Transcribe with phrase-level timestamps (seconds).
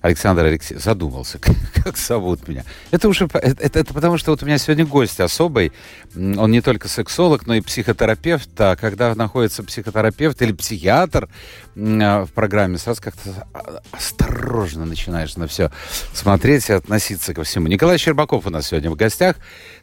[0.00, 1.38] Александр Алексеевич задумался,
[1.84, 2.64] как зовут меня.
[2.90, 5.72] Это уже это, это потому, что вот у меня сегодня гость особый.
[6.14, 8.48] Он не только сексолог, но и психотерапевт.
[8.60, 11.28] А когда находится психотерапевт или психиатр
[11.76, 13.46] а, в программе, сразу как-то
[13.90, 15.70] осторожно начинаешь на все
[16.12, 17.66] смотреть и относиться ко всему.
[17.66, 19.36] Николай Щербаков у нас сегодня в гостях.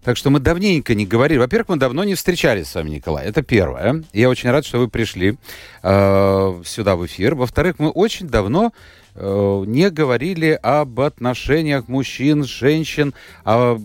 [0.04, 1.40] Так что мы давненько не говорили.
[1.40, 3.26] Во-первых, мы давно не встречались с вами, Николай.
[3.26, 4.04] Это первое.
[4.14, 5.38] Я очень рад, что вы пришли
[5.84, 7.36] э, сюда в эфир.
[7.36, 8.72] Во-вторых, мы очень давно
[9.16, 13.14] не говорили об отношениях мужчин, женщин,
[13.44, 13.80] о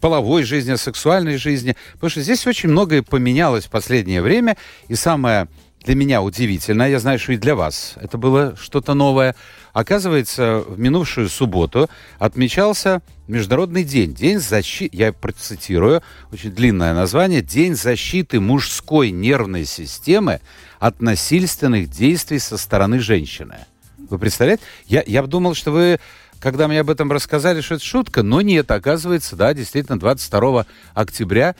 [0.00, 1.76] половой жизни, о сексуальной жизни.
[1.94, 4.56] Потому что здесь очень многое поменялось в последнее время.
[4.88, 5.48] И самое
[5.84, 9.34] для меня удивительное, я знаю, что и для вас это было что-то новое.
[9.72, 14.12] Оказывается, в минувшую субботу отмечался Международный день.
[14.12, 20.40] День защиты, я процитирую, очень длинное название, День защиты мужской нервной системы
[20.80, 23.66] от насильственных действий со стороны женщины.
[24.10, 24.62] Вы представляете?
[24.86, 26.00] Я, я думал, что вы,
[26.40, 31.54] когда мне об этом рассказали, что это шутка, но нет, оказывается, да, действительно, 22 октября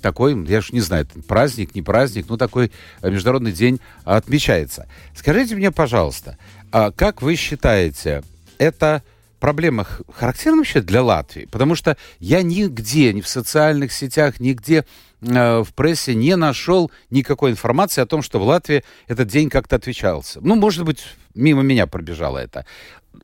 [0.00, 4.88] такой, я же не знаю, праздник, не праздник, ну такой э, Международный день отмечается.
[5.14, 6.38] Скажите мне, пожалуйста,
[6.72, 8.22] а как вы считаете,
[8.56, 9.02] это
[9.38, 11.46] проблема характерна вообще для Латвии?
[11.50, 14.86] Потому что я нигде, ни в социальных сетях, нигде
[15.20, 19.76] э, в прессе не нашел никакой информации о том, что в Латвии этот день как-то
[19.76, 20.38] отвечался.
[20.40, 21.04] Ну, может быть,
[21.34, 22.64] мимо меня пробежало это.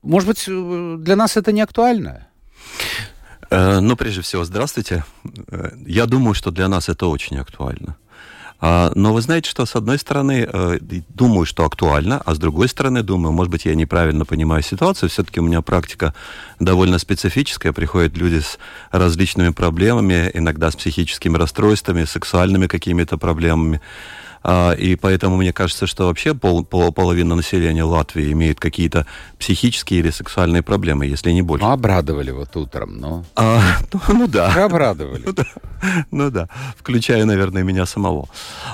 [0.03, 2.27] Может быть, э, для нас это не актуально?
[3.51, 5.05] Э, ну, прежде всего, здравствуйте.
[5.51, 7.97] Э, я думаю, что для нас это очень актуально.
[8.59, 10.49] А, но вы знаете, что с одной стороны
[11.09, 15.11] думаю, что актуально, а с другой стороны думаю, может быть, я неправильно понимаю ситуацию.
[15.11, 16.15] Все-таки у меня практика
[16.59, 17.75] довольно специфическая.
[17.75, 18.59] Приходят люди с
[18.91, 23.83] различными проблемами, иногда с психическими расстройствами, сексуальными какими-то проблемами.
[24.49, 29.05] А, и поэтому мне кажется, что вообще пол, пол, половина населения Латвии имеет какие-то
[29.41, 31.67] психические или сексуальные проблемы, если не больше.
[31.67, 33.25] Ну, обрадовали вот утром, ну.
[33.35, 33.61] А,
[33.93, 34.65] ну, ну да.
[34.65, 35.25] Обрадовали.
[35.27, 35.45] Ну да.
[36.13, 36.49] ну да,
[36.79, 38.29] включая, наверное, меня самого.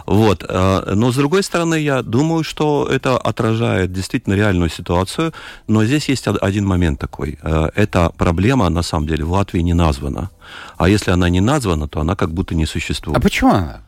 [0.06, 0.44] Вот.
[0.46, 5.32] А, но, с другой стороны, я думаю, что это отражает действительно реальную ситуацию,
[5.68, 7.38] но здесь есть один момент такой.
[7.42, 10.30] А, эта проблема, на самом деле, в Латвии не названа.
[10.76, 13.16] А если она не названа, то она как будто не существует.
[13.16, 13.80] А почему она?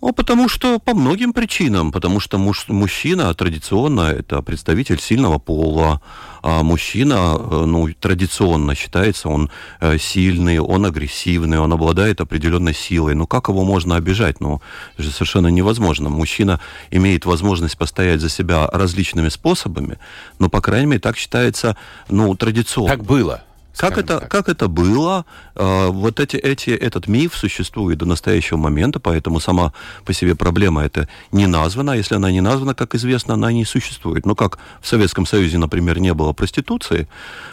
[0.00, 1.90] Ну, потому что по многим причинам.
[1.90, 6.00] Потому что муж, мужчина традиционно это представитель сильного пола,
[6.42, 9.50] а мужчина, э, ну, традиционно считается, он
[9.80, 13.14] э, сильный, он агрессивный, он обладает определенной силой.
[13.14, 14.40] Ну, как его можно обижать?
[14.40, 14.62] Ну,
[14.94, 16.10] это же совершенно невозможно.
[16.10, 16.60] Мужчина
[16.92, 19.98] имеет возможность постоять за себя различными способами,
[20.38, 21.76] но, по крайней мере, так считается,
[22.08, 22.90] ну, традиционно.
[22.90, 23.42] Так было.
[23.78, 25.24] Как это, как это было?
[25.54, 29.72] А, вот эти, эти, этот миф существует до настоящего момента, поэтому сама
[30.04, 31.92] по себе проблема это не названа.
[31.92, 34.26] Если она не названа, как известно, она не существует.
[34.26, 37.08] Ну, как в Советском Союзе, например, не было проституции,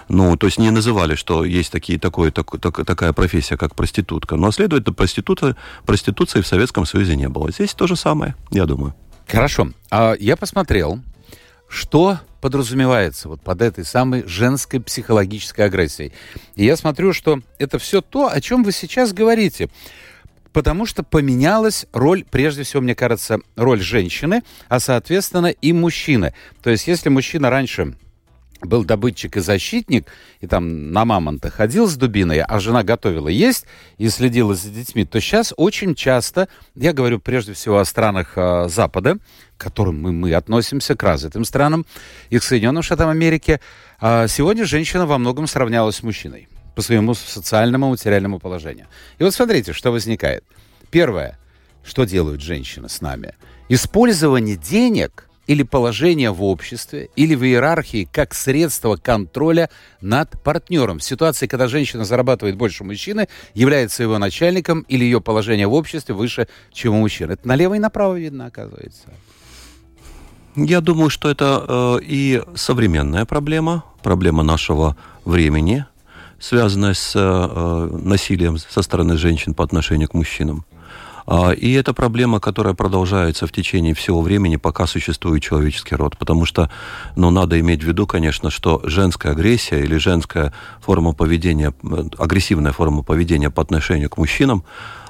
[0.09, 4.35] ну, то есть не называли, что есть такие, такое, так, так, такая профессия, как проститутка.
[4.35, 5.55] Но, следовательно, проститута,
[5.85, 7.51] проституции в Советском Союзе не было.
[7.51, 8.95] Здесь то же самое, я думаю.
[9.27, 9.69] Хорошо.
[9.91, 10.99] А я посмотрел,
[11.67, 16.11] что подразумевается вот под этой самой женской психологической агрессией.
[16.53, 19.67] И я смотрю, что это все то, о чем вы сейчас говорите.
[20.53, 26.35] Потому что поменялась роль, прежде всего, мне кажется, роль женщины, а, соответственно, и мужчины.
[26.61, 27.95] То есть, если мужчина раньше
[28.61, 30.07] был добытчик и защитник,
[30.39, 33.65] и там на мамонта ходил с дубиной, а жена готовила есть
[33.97, 38.67] и следила за детьми, то сейчас очень часто, я говорю прежде всего о странах э,
[38.69, 39.17] Запада,
[39.57, 41.85] к которым мы, мы относимся, к развитым странам,
[42.29, 43.59] и к Соединенным Штатам Америки,
[44.01, 48.87] э, сегодня женщина во многом сравнялась с мужчиной по своему социальному материальному положению.
[49.17, 50.43] И вот смотрите, что возникает.
[50.91, 51.39] Первое,
[51.83, 53.33] что делают женщины с нами.
[53.69, 59.69] Использование денег– или положение в обществе, или в иерархии как средство контроля
[60.01, 60.99] над партнером.
[60.99, 66.15] В ситуации, когда женщина зарабатывает больше мужчины, является его начальником или ее положение в обществе
[66.15, 67.33] выше, чем у мужчины.
[67.33, 69.07] Это налево и направо видно, оказывается.
[70.55, 75.85] Я думаю, что это э, и современная проблема, проблема нашего времени,
[76.39, 80.65] связанная с э, насилием со стороны женщин по отношению к мужчинам.
[81.27, 86.17] А, и это проблема, которая продолжается в течение всего времени, пока существует человеческий род.
[86.17, 86.69] Потому что,
[87.15, 91.73] ну, надо иметь в виду, конечно, что женская агрессия или женская форма поведения,
[92.17, 94.63] агрессивная форма поведения по отношению к мужчинам,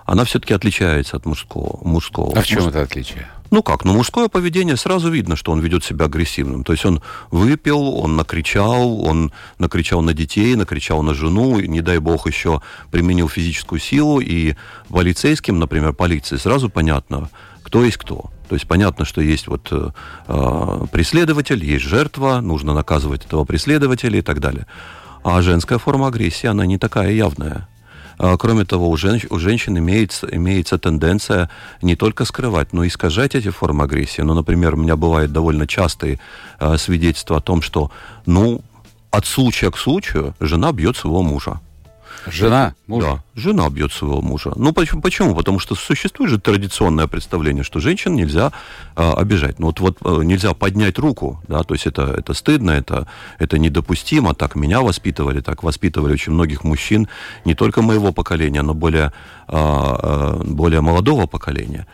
[0.06, 1.80] она все-таки отличается от мужского.
[1.84, 2.32] мужского.
[2.38, 2.70] А в чем Муж...
[2.70, 3.28] это отличие?
[3.52, 6.64] Ну как, ну мужское поведение сразу видно, что он ведет себя агрессивным.
[6.64, 7.02] То есть он
[7.32, 12.62] выпил, он накричал, он накричал на детей, накричал на жену, и, не дай бог еще
[12.92, 14.20] применил физическую силу.
[14.20, 14.56] И
[14.90, 17.30] полицейским, например, полиции сразу понятно,
[17.64, 18.32] кто есть кто.
[18.50, 19.90] То есть понятно, что есть вот э,
[20.28, 24.66] э преследователь, есть жертва, нужно наказывать этого преследователя и так далее.
[25.24, 27.68] А женская форма агрессии, она не такая явная.
[28.18, 31.50] А, кроме того, у, жен, у женщин имеется, имеется тенденция
[31.82, 34.22] не только скрывать, но и искажать эти формы агрессии.
[34.22, 36.20] Ну, например, у меня бывают довольно частые
[36.60, 37.92] э, свидетельства о том, что,
[38.26, 38.62] ну,
[39.12, 41.60] от случая к случаю жена бьет своего мужа.
[42.31, 43.07] Жена мужа?
[43.36, 44.54] Да, жена бьет своего мужа.
[44.56, 45.01] Ну, почему?
[45.01, 45.36] почему?
[45.36, 48.51] Потому что существует же традиционное представление, что женщин нельзя
[48.95, 49.60] э, обижать.
[49.60, 53.07] Ну, вот, вот э, нельзя поднять руку, да, то есть это, это стыдно, это,
[53.39, 54.33] это недопустимо.
[54.33, 57.07] Так меня воспитывали, так воспитывали очень многих мужчин,
[57.45, 59.12] не только моего поколения, но более,
[59.48, 61.86] э, более молодого поколения.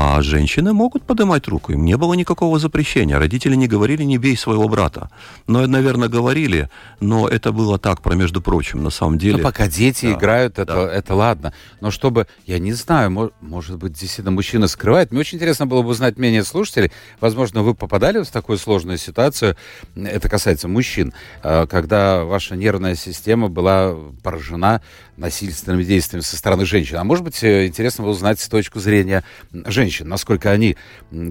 [0.00, 1.72] А женщины могут поднимать руку.
[1.72, 3.18] Им не было никакого запрещения.
[3.18, 5.10] Родители не говорили «не бей своего брата».
[5.48, 9.38] Но, наверное, говорили, но это было так, про между прочим, на самом деле.
[9.38, 10.92] Но пока дети да, играют, это, да.
[10.92, 11.52] это ладно.
[11.80, 15.10] Но чтобы, я не знаю, может быть, действительно мужчина скрывает.
[15.10, 16.92] Мне очень интересно было бы узнать мнение слушателей.
[17.18, 19.56] Возможно, вы попадали в такую сложную ситуацию,
[19.96, 21.12] это касается мужчин,
[21.42, 24.80] э, когда ваша нервная система была поражена
[25.16, 26.98] насильственными действиями со стороны женщин.
[26.98, 29.24] А может быть, э, интересно было узнать с точки зрения
[29.66, 30.76] женщин, насколько они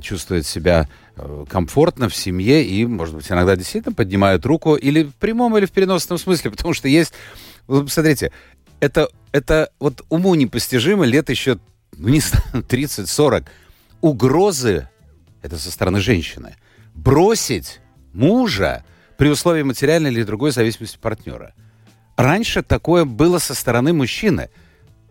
[0.01, 5.13] чувствуют себя э, комфортно в семье и, может быть, иногда действительно поднимают руку или в
[5.15, 7.13] прямом, или в переносном смысле, потому что есть...
[7.67, 8.31] Вы посмотрите,
[8.79, 11.59] это, это вот уму непостижимо лет еще,
[11.97, 13.45] ну, не знаю, 30-40.
[14.01, 14.87] Угрозы,
[15.41, 16.55] это со стороны женщины,
[16.93, 17.79] бросить
[18.13, 18.83] мужа
[19.17, 21.53] при условии материальной или другой зависимости партнера–
[22.17, 24.49] Раньше такое было со стороны мужчины.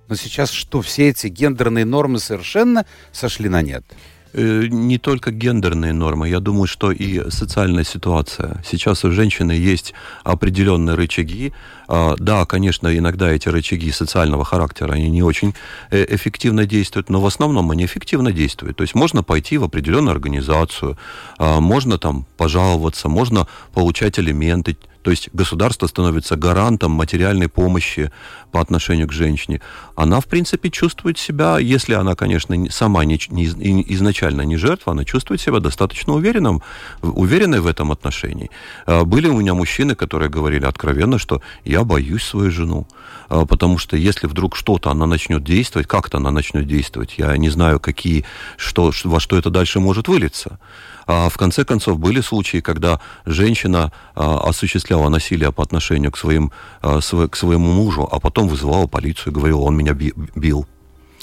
[0.08, 3.84] Но сейчас что, все эти гендерные нормы совершенно сошли на нет?
[4.32, 8.62] Э, не только гендерные нормы, я думаю, что и социальная ситуация.
[8.64, 9.94] Сейчас у женщины есть
[10.24, 11.52] определенные рычаги.
[11.88, 15.54] А, да, конечно, иногда эти рычаги социального характера, они не очень
[15.90, 18.76] э, эффективно действуют, но в основном они эффективно действуют.
[18.76, 20.98] То есть можно пойти в определенную организацию,
[21.38, 28.10] а, можно там пожаловаться, можно получать элементы, то есть государство становится гарантом материальной помощи
[28.50, 29.60] по отношению к женщине.
[29.94, 35.04] Она, в принципе, чувствует себя, если она, конечно, сама не, не, изначально не жертва, она
[35.04, 36.60] чувствует себя достаточно уверенным,
[37.02, 38.50] уверенной в этом отношении.
[38.84, 42.86] А, были у меня мужчины, которые говорили откровенно, что я боюсь свою жену,
[43.28, 47.50] а, потому что если вдруг что-то она начнет действовать, как-то она начнет действовать, я не
[47.50, 48.24] знаю, какие,
[48.56, 50.58] что, во что это дальше может вылиться.
[51.06, 56.52] А в конце концов, были случаи, когда женщина а, осуществляла насилие по отношению к, своим,
[56.82, 60.66] а, к своему мужу, а потом вызывала полицию и говорила, он меня бил.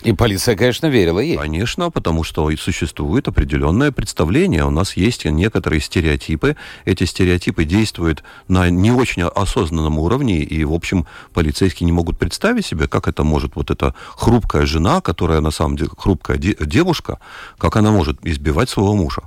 [0.02, 1.38] И полиция, конечно, верила ей.
[1.38, 4.66] Конечно, потому что существует определенное представление.
[4.66, 6.58] У нас есть некоторые стереотипы.
[6.84, 12.66] Эти стереотипы действуют на не очень осознанном уровне, и, в общем, полицейские не могут представить
[12.66, 17.20] себе, как это может вот эта хрупкая жена, которая на самом деле хрупкая девушка,
[17.58, 19.22] как она может избивать своего мужа.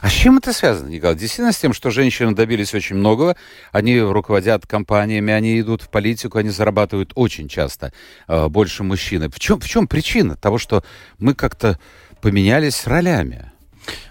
[0.00, 1.16] А с чем это связано, Николай?
[1.16, 3.36] Действительно с тем, что женщины добились очень многого,
[3.72, 7.92] они руководят компаниями, они идут в политику, они зарабатывают очень часто
[8.28, 9.28] э, больше мужчины.
[9.30, 10.84] В чем, в чем причина того, что
[11.18, 11.78] мы как-то
[12.20, 13.53] поменялись ролями?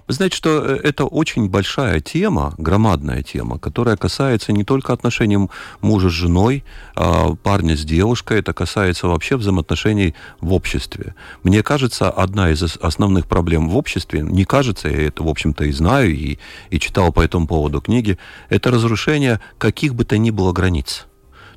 [0.07, 5.49] Вы знаете, что э, это очень большая тема, громадная тема, которая касается не только отношений
[5.81, 6.63] мужа с женой,
[6.95, 11.15] а парня с девушкой, это касается вообще взаимоотношений в обществе.
[11.43, 15.71] Мне кажется, одна из основных проблем в обществе, не кажется, я это, в общем-то, и
[15.71, 16.37] знаю, и,
[16.69, 18.17] и читал по этому поводу книги,
[18.49, 21.07] это разрушение каких бы то ни было границ.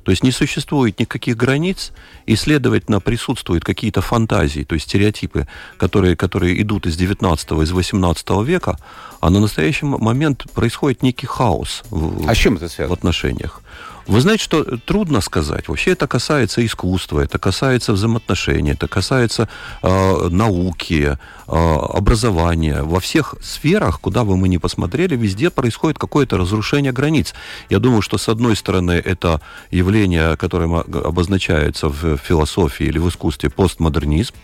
[0.07, 1.91] То есть не существует никаких границ,
[2.25, 8.29] и, следовательно, присутствуют какие-то фантазии, то есть стереотипы, которые, которые идут из 19 из 18
[8.45, 8.77] века,
[9.19, 12.95] а на настоящий момент происходит некий хаос в, а с чем это связано?
[12.95, 13.61] в отношениях.
[14.07, 15.67] Вы знаете, что трудно сказать.
[15.67, 19.49] Вообще это касается искусства, это касается взаимоотношений, это касается
[19.83, 22.83] э, науки, э, образования.
[22.83, 27.33] Во всех сферах, куда бы мы ни посмотрели, везде происходит какое-то разрушение границ.
[27.69, 33.49] Я думаю, что с одной стороны это явление, которое обозначается в философии или в искусстве
[33.49, 34.35] постмодернизм,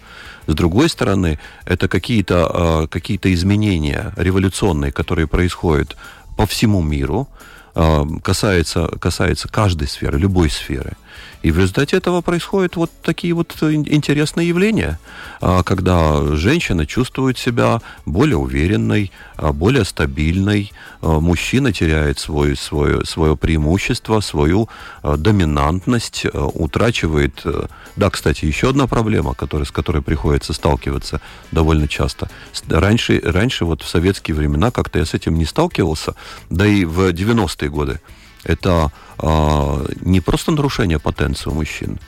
[0.45, 5.95] с другой стороны, это какие-то э, какие изменения революционные, которые происходят
[6.35, 7.29] по всему миру,
[7.73, 10.93] касается, касается каждой сферы, любой сферы.
[11.43, 14.97] И в результате этого происходят вот такие вот интересные явления,
[15.41, 23.03] а, когда женщина чувствует себя более уверенной, а, более стабильной, а, мужчина теряет свой, свое,
[23.05, 24.69] свое преимущество, свою
[25.03, 27.41] доминантность, утрачивает...
[27.43, 27.67] Э,
[27.97, 31.19] да, кстати, еще одна проблема, которая, с которой приходится сталкиваться
[31.51, 32.29] довольно часто.
[32.69, 36.15] Раньше, раньше вот в советские времена как-то я с этим не сталкивался,
[36.49, 37.99] да и в 90-е годы
[38.43, 41.99] это э, не просто нарушение потенции у мужчин,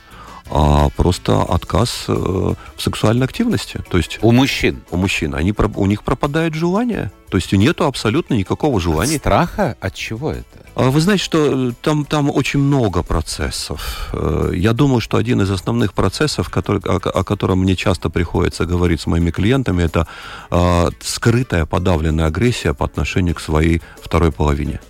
[0.50, 3.82] а просто отказ э, в сексуальной активности.
[3.90, 4.82] То есть у мужчин.
[4.90, 5.34] У мужчин.
[5.34, 7.10] Они, у них пропадает желание.
[7.30, 9.16] То есть нету абсолютно никакого желания.
[9.16, 9.76] От страха?
[9.80, 10.44] От чего это?
[10.76, 14.10] А вы знаете, что там, там очень много процессов.
[14.12, 18.66] Э, я думаю, что один из основных процессов, который, о, о котором мне часто приходится
[18.66, 20.06] говорить с моими клиентами, это
[20.50, 24.80] э, скрытая подавленная агрессия по отношению к своей второй половине.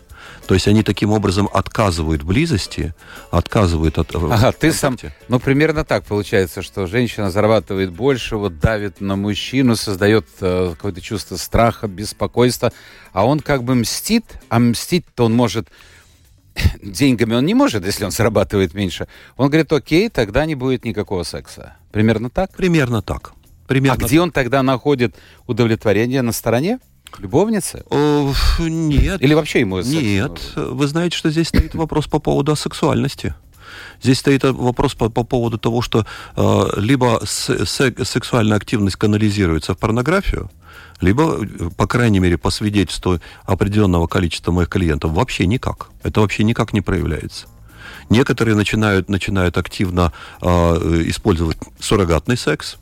[0.47, 2.95] То есть они таким образом отказывают близости,
[3.31, 4.15] отказывают от...
[4.15, 4.97] Ага, ты сам...
[5.29, 11.01] Ну, примерно так получается, что женщина зарабатывает больше, вот давит на мужчину, создает э, какое-то
[11.01, 12.73] чувство страха, беспокойства,
[13.13, 15.69] а он как бы мстит, а мстить-то он может...
[16.83, 19.09] Деньгами он не может, если он зарабатывает меньше.
[19.37, 21.75] Он говорит, окей, тогда не будет никакого секса.
[21.91, 22.53] Примерно так?
[22.53, 23.33] Примерно так.
[23.67, 26.79] Примерно а где он тогда находит удовлетворение на стороне?
[27.19, 27.85] Любовница?
[27.91, 29.23] О, нет.
[29.23, 30.53] Или вообще ему Нет.
[30.55, 33.35] Вы знаете, что здесь стоит вопрос по поводу сексуальности.
[34.03, 40.51] Здесь стоит вопрос по, по поводу того, что э, либо сексуальная активность канализируется в порнографию,
[41.01, 41.39] либо,
[41.77, 45.89] по крайней мере, по свидетельству определенного количества моих клиентов, вообще никак.
[46.03, 47.47] Это вообще никак не проявляется.
[48.09, 50.47] Некоторые начинают, начинают активно э,
[51.07, 52.77] использовать суррогатный секс,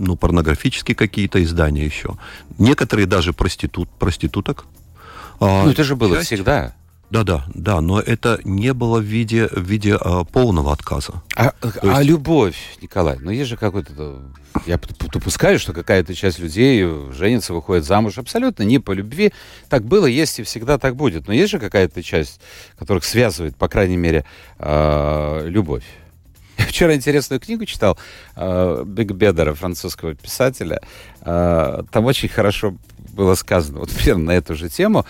[0.00, 2.16] ну, порнографические какие-то издания еще.
[2.58, 4.66] Некоторые даже проститут, проституток.
[5.38, 6.26] А, ну, это же было часть...
[6.26, 6.74] всегда.
[7.10, 11.22] Да, да, да, но это не было в виде, в виде а, полного отказа.
[11.36, 11.78] А, а есть...
[11.82, 14.22] а любовь, Николай, ну есть же какой-то...
[14.66, 14.80] Я
[15.12, 19.32] допускаю, что какая-то часть людей женится, выходит замуж абсолютно не по любви.
[19.68, 21.26] Так было, есть и всегда так будет.
[21.26, 22.40] Но есть же какая-то часть,
[22.78, 24.24] которых связывает, по крайней мере,
[24.58, 25.84] э, любовь.
[26.58, 27.98] Я вчера интересную книгу читал
[28.36, 30.80] э, Биг Бедера, французского писателя.
[31.22, 32.74] Э, там очень хорошо
[33.12, 35.04] было сказано, вот примерно на эту же тему.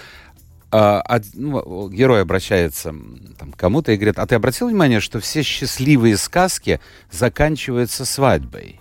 [0.73, 2.95] Uh, ну, герой обращается
[3.37, 6.79] там, кому-то и говорит, а ты обратил внимание, что все счастливые сказки
[7.11, 8.79] заканчиваются свадьбой?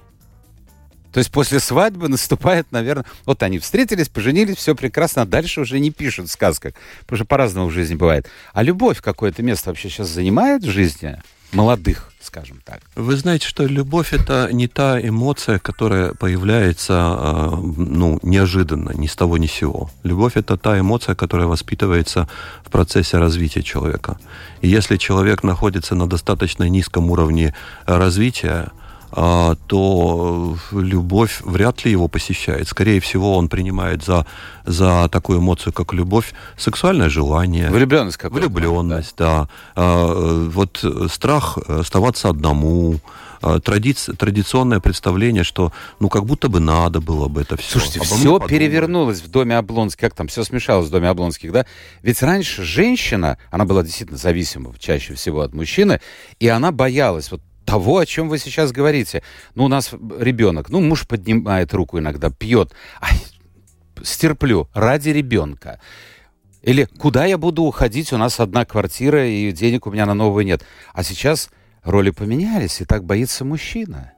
[1.12, 5.80] То есть после свадьбы наступает, наверное, вот они встретились, поженились, все прекрасно, а дальше уже
[5.80, 8.28] не пишут в сказках, потому что по-разному в жизни бывает.
[8.54, 11.20] А любовь какое-то место вообще сейчас занимает в жизни
[11.51, 12.10] молодых?
[12.29, 12.82] скажем так.
[12.96, 19.15] Вы знаете, что любовь это не та эмоция, которая появляется а, ну, неожиданно, ни с
[19.15, 19.89] того ни с сего.
[20.03, 22.27] Любовь это та эмоция, которая воспитывается
[22.63, 24.20] в процессе развития человека.
[24.62, 28.72] И если человек находится на достаточно низком уровне развития, а,
[29.12, 32.68] то любовь вряд ли его посещает.
[32.68, 34.25] Скорее всего, он принимает за,
[34.66, 37.70] за такую эмоцию, как любовь, сексуальное желание.
[37.70, 38.48] Влюбленность какая-то.
[38.48, 39.42] Влюбленность, да.
[39.42, 39.50] да.
[39.75, 43.00] А, вот страх оставаться одному,
[43.42, 47.80] а, традиция, традиционное представление, что ну как будто бы надо было бы это все.
[47.80, 51.66] Слушайте, все перевернулось в доме Облонских, как там все смешалось в доме Облонских, да?
[52.01, 56.01] Ведь раньше женщина, она была действительно зависима чаще всего от мужчины,
[56.39, 59.22] и она боялась, вот того, о чем вы сейчас говорите.
[59.54, 62.74] Ну, у нас ребенок, ну, муж поднимает руку иногда, пьет.
[63.00, 63.16] Ай,
[64.04, 65.80] стерплю ради ребенка.
[66.64, 70.46] Или куда я буду уходить, у нас одна квартира, и денег у меня на новую
[70.46, 70.66] нет.
[70.94, 71.50] А сейчас
[71.84, 74.14] роли поменялись, и так боится мужчина.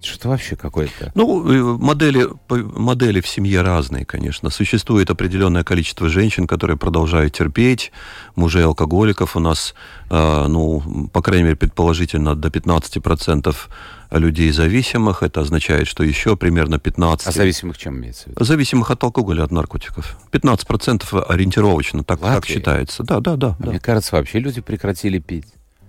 [0.00, 1.10] Что вообще какое-то?
[1.16, 4.48] Ну, э, модели, модели в семье разные, конечно.
[4.48, 7.90] Существует определенное количество женщин, которые продолжают терпеть.
[8.36, 9.74] Мужей алкоголиков у нас,
[10.08, 13.68] э, ну, по крайней мере, предположительно, до 15%
[14.12, 15.24] людей зависимых.
[15.24, 17.26] Это означает, что еще примерно 15...
[17.26, 18.44] А зависимых чем имеется в виду?
[18.44, 20.16] Зависимых от алкоголя, от наркотиков.
[20.30, 23.02] 15% ориентировочно, так, так считается.
[23.02, 23.56] Да, да, да.
[23.58, 23.70] А да.
[23.70, 25.46] Мне кажется, вообще люди прекратили пить.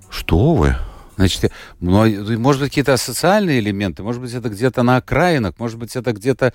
[0.09, 0.75] Что вы?
[1.19, 6.13] Значит, может быть, какие-то социальные элементы, может быть, это где-то на окраинах, может быть, это
[6.13, 6.53] где-то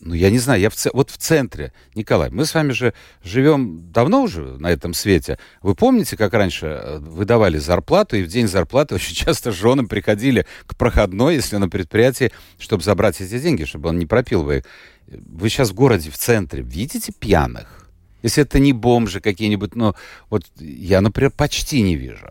[0.00, 1.72] ну, я не знаю, я в, вот в центре.
[1.94, 5.38] Николай, мы с вами же живем давно уже на этом свете.
[5.60, 10.46] Вы помните, как раньше э, выдавали зарплату, и в день зарплаты очень часто жены приходили
[10.66, 14.64] к проходной, если на предприятии, чтобы забрать эти деньги, чтобы он не пропил вы их.
[15.06, 17.88] Вы сейчас в городе, в центре, видите пьяных?
[18.24, 19.94] Если это не бомжи какие-нибудь, ну,
[20.28, 22.26] вот я, например, почти не вижу.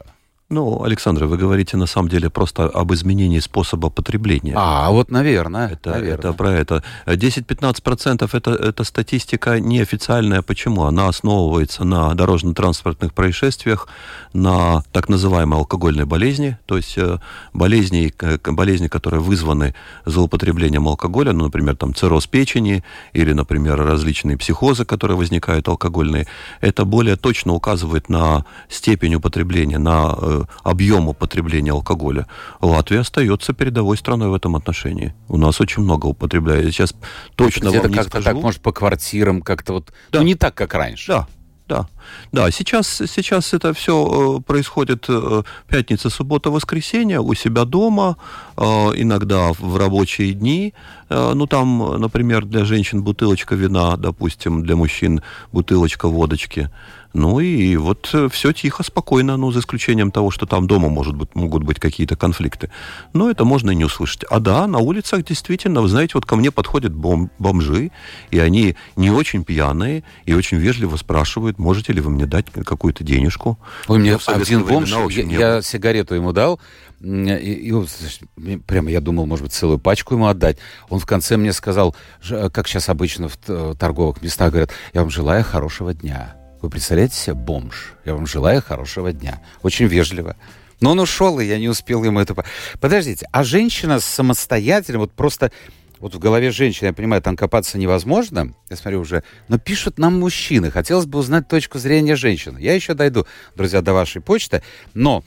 [0.51, 4.53] Ну, Александр, вы говорите на самом деле просто об изменении способа потребления.
[4.57, 5.69] А, вот, наверное.
[5.69, 6.17] Это, наверное.
[6.17, 6.83] это про это.
[7.05, 10.41] 10-15% это, это статистика неофициальная.
[10.41, 10.83] Почему?
[10.83, 13.87] Она основывается на дорожно-транспортных происшествиях,
[14.33, 17.19] на так называемой алкогольной болезни, то есть э,
[17.53, 18.13] болезни,
[18.45, 19.73] болезни, которые вызваны
[20.05, 26.27] злоупотреблением алкоголя, ну, например, там цирроз печени или, например, различные психозы, которые возникают алкогольные.
[26.59, 32.27] Это более точно указывает на степень употребления, на э, объем употребления алкоголя,
[32.61, 35.13] Латвия остается передовой страной в этом отношении.
[35.27, 36.73] У нас очень много употребляют.
[36.73, 36.93] Сейчас
[37.35, 38.25] точно Где-то вам не как-то скажу.
[38.25, 39.93] так, может, по квартирам как-то вот...
[40.11, 40.19] Да.
[40.19, 41.07] Ну, не так, как раньше.
[41.11, 41.27] Да,
[41.71, 41.87] да,
[42.33, 42.51] да.
[42.51, 48.17] Сейчас, сейчас это все э, происходит э, пятница, суббота, воскресенье у себя дома,
[48.57, 50.73] э, иногда в рабочие дни.
[51.09, 55.21] Ну, там, например, для женщин бутылочка вина, допустим, для мужчин
[55.51, 56.69] бутылочка водочки.
[57.13, 61.35] Ну и вот все тихо, спокойно, ну, за исключением того, что там дома может быть,
[61.35, 62.71] могут быть какие-то конфликты.
[63.13, 64.23] Но это можно и не услышать.
[64.29, 67.91] А да, на улицах действительно, вы знаете, вот ко мне подходят бом- бомжи,
[68.29, 73.03] и они не очень пьяные, и очень вежливо спрашивают, можете ли вы мне дать какую-то
[73.03, 73.59] денежку.
[73.87, 75.23] Ой, мне один бомж, я,
[75.55, 76.59] я сигарету ему дал,
[77.01, 80.57] м, и, и прямо я думал, может быть, целую пачку ему отдать.
[80.89, 85.09] Он в конце мне сказал, ж- как сейчас обычно в торговых местах говорят, я вам
[85.09, 86.35] желаю хорошего дня.
[86.61, 87.93] Вы представляете себе бомж?
[88.05, 89.41] Я вам желаю хорошего дня.
[89.63, 90.35] Очень вежливо.
[90.79, 92.33] Но он ушел, и я не успел ему это...
[92.35, 92.45] по-
[92.79, 95.51] Подождите, а женщина самостоятельно, вот просто...
[95.99, 100.19] Вот в голове женщины, я понимаю, там копаться невозможно, я смотрю уже, но пишут нам
[100.19, 100.71] мужчины.
[100.71, 102.57] Хотелось бы узнать точку зрения женщины.
[102.59, 104.63] Я еще дойду, друзья, до вашей почты,
[104.95, 105.23] но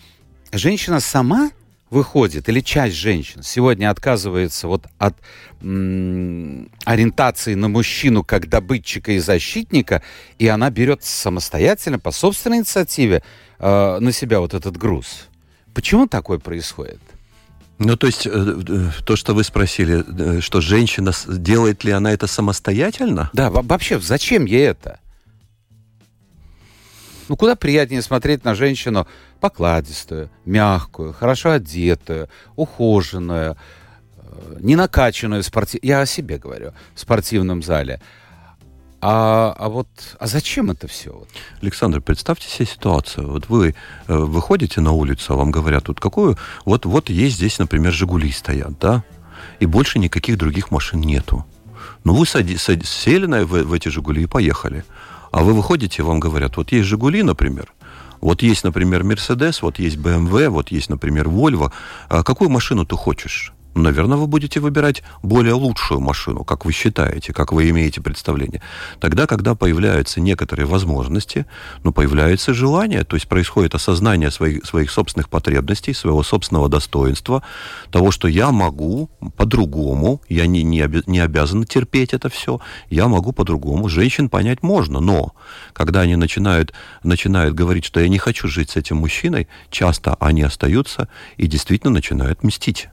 [0.50, 1.52] женщина сама
[1.94, 5.14] выходит, или часть женщин сегодня отказывается вот от
[5.62, 10.02] м, ориентации на мужчину как добытчика и защитника,
[10.38, 13.22] и она берет самостоятельно, по собственной инициативе,
[13.58, 15.28] э, на себя вот этот груз.
[15.72, 17.00] Почему такое происходит?
[17.78, 20.04] Ну, то есть, э, э, то, что вы спросили,
[20.38, 23.30] э, что женщина, делает ли она это самостоятельно?
[23.32, 24.98] Да, во- вообще, зачем ей это?
[27.28, 29.07] Ну, куда приятнее смотреть на женщину
[29.40, 33.57] покладистую, мягкую, хорошо одетую, ухоженную,
[34.16, 35.78] э, не накачанную в спорти...
[35.83, 38.00] Я о себе говорю, в спортивном зале.
[39.07, 39.88] А, а вот,
[40.19, 41.25] а зачем это все?
[41.61, 43.31] Александр, представьте себе ситуацию.
[43.31, 43.75] Вот вы
[44.09, 46.39] э, выходите на улицу, а вам говорят, вот какую...
[46.65, 49.04] Вот, вот есть здесь, например, «Жигули» стоят, да?
[49.60, 51.45] И больше никаких других машин нету.
[52.04, 54.84] Ну, вы сади, сади- сели на, в, в эти «Жигули» и поехали.
[55.34, 57.73] А вы выходите, вам говорят, вот есть «Жигули», например,
[58.20, 61.73] вот есть, например, «Мерседес», вот есть BMW, вот есть, например, «Вольво».
[62.08, 63.52] А какую машину ты хочешь?
[63.75, 68.63] Наверное, вы будете выбирать более лучшую машину, как вы считаете, как вы имеете представление.
[69.00, 71.47] Тогда, когда появляются некоторые возможности,
[71.82, 77.43] ну, появляется желание, то есть происходит осознание своих, своих собственных потребностей, своего собственного достоинства,
[77.91, 82.60] того, что я могу по-другому, я не, не, не обязан терпеть это все,
[82.91, 83.89] я могу по-другому.
[83.89, 85.32] Женщин понять можно, но
[85.73, 90.43] когда они начинают, начинают говорить, что я не хочу жить с этим мужчиной, часто они
[90.43, 92.89] остаются и действительно начинают мстить.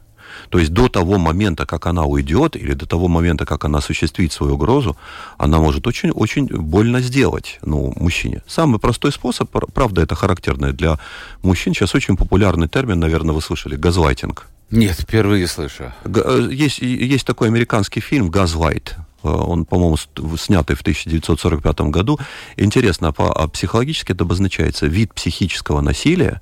[0.49, 4.31] То есть до того момента, как она уйдет, или до того момента, как она осуществит
[4.33, 4.95] свою угрозу,
[5.37, 8.41] она может очень-очень больно сделать ну, мужчине.
[8.47, 10.97] Самый простой способ, пр- правда, это характерный для
[11.43, 14.47] мужчин, сейчас очень популярный термин, наверное, вы слышали, газлайтинг.
[14.71, 15.91] Нет, впервые слышу.
[16.05, 18.95] Э, Есть, есть такой американский фильм «Газлайт».
[19.23, 19.97] Э, Он, по-моему,
[20.37, 22.17] снятый в 1945 году.
[22.57, 26.39] Интересно, а по- а психологически это обозначается вид психического насилия,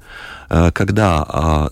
[0.49, 1.71] э, когда а,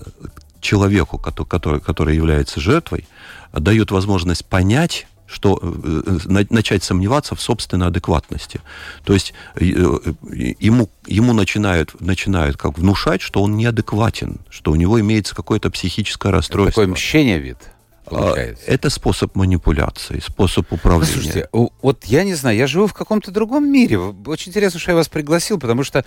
[0.61, 3.07] человеку, кото- который, который является жертвой,
[3.53, 8.61] дает возможность понять, что э, э, на- начать сомневаться в собственной адекватности.
[9.03, 10.13] То есть э, э,
[10.59, 16.31] ему, ему начинают, начинают как внушать, что он неадекватен, что у него имеется какое-то психическое
[16.31, 16.83] расстройство.
[16.83, 17.57] Такое мщение вид.
[18.05, 18.63] А, Получается.
[18.67, 21.13] Это способ манипуляции, способ управления.
[21.13, 23.97] Послушайте, о- вот я не знаю, я живу в каком-то другом мире.
[23.99, 26.05] Очень интересно, что я вас пригласил, потому что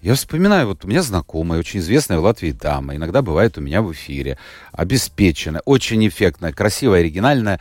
[0.00, 3.82] я вспоминаю, вот у меня знакомая, очень известная в Латвии дама, иногда бывает у меня
[3.82, 4.38] в эфире,
[4.70, 7.60] обеспеченная, очень эффектная, красивая, оригинальная.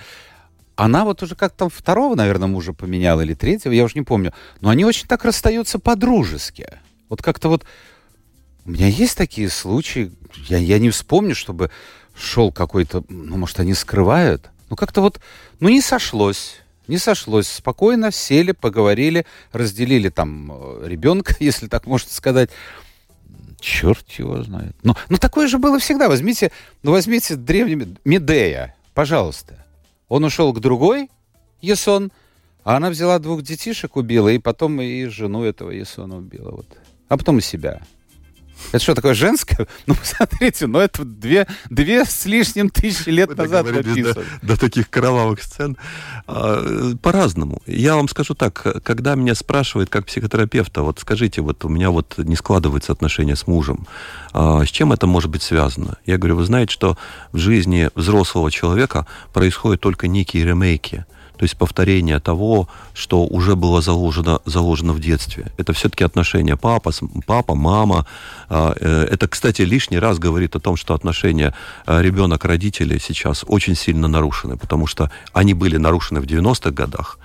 [0.76, 4.34] Она вот уже как там второго, наверное, мужа поменяла или третьего, я уже не помню.
[4.62, 6.68] Но они очень так расстаются по-дружески.
[7.10, 7.66] Вот как-то вот...
[8.66, 10.12] У меня есть такие случаи,
[10.48, 11.72] я, я не вспомню, чтобы
[12.16, 13.04] шел какой-то...
[13.08, 14.52] Ну, может, они скрывают?
[14.70, 15.20] Ну, как-то вот...
[15.60, 16.58] Ну, не сошлось.
[16.88, 17.48] Не сошлось.
[17.48, 22.50] Спокойно сели, поговорили, разделили там э, ребенка, если так можно сказать.
[23.60, 24.76] Черт его знает.
[24.84, 26.08] Ну, ну, такое же было всегда.
[26.08, 26.52] Возьмите,
[26.84, 29.66] ну, возьмите древнего Медея, пожалуйста.
[30.08, 31.10] Он ушел к другой,
[31.62, 32.12] Есон,
[32.64, 36.52] а она взяла двух детишек, убила, и потом и жену этого Есона убила.
[36.52, 36.68] Вот.
[37.10, 37.82] А потом и себя.
[38.72, 39.68] Это что, такое женское?
[39.88, 44.26] Ну, посмотрите, ну это две, две с лишним тысячи лет Вы назад написано.
[44.42, 45.78] До, до таких кровавых сцен.
[46.28, 47.62] А, По-разному.
[47.66, 52.16] Я вам скажу так, когда меня спрашивают как психотерапевта, вот скажите, вот у меня вот
[52.18, 53.88] не складывается отношение с мужем,
[54.34, 55.98] а с чем это может быть связано?
[56.06, 56.98] Я говорю, вы знаете, что
[57.32, 61.06] в жизни взрослого человека происходят только некие ремейки.
[61.38, 65.52] То есть повторение того, что уже было заложено, заложено в детстве.
[65.58, 66.92] Это все-таки отношения папа,
[67.26, 68.06] папа, мама.
[68.50, 71.54] А, э, Это, кстати, лишний раз говорит о том, что отношения
[71.86, 77.20] а, ребенок-родители сейчас очень сильно нарушены, потому что они были нарушены в 90-х годах.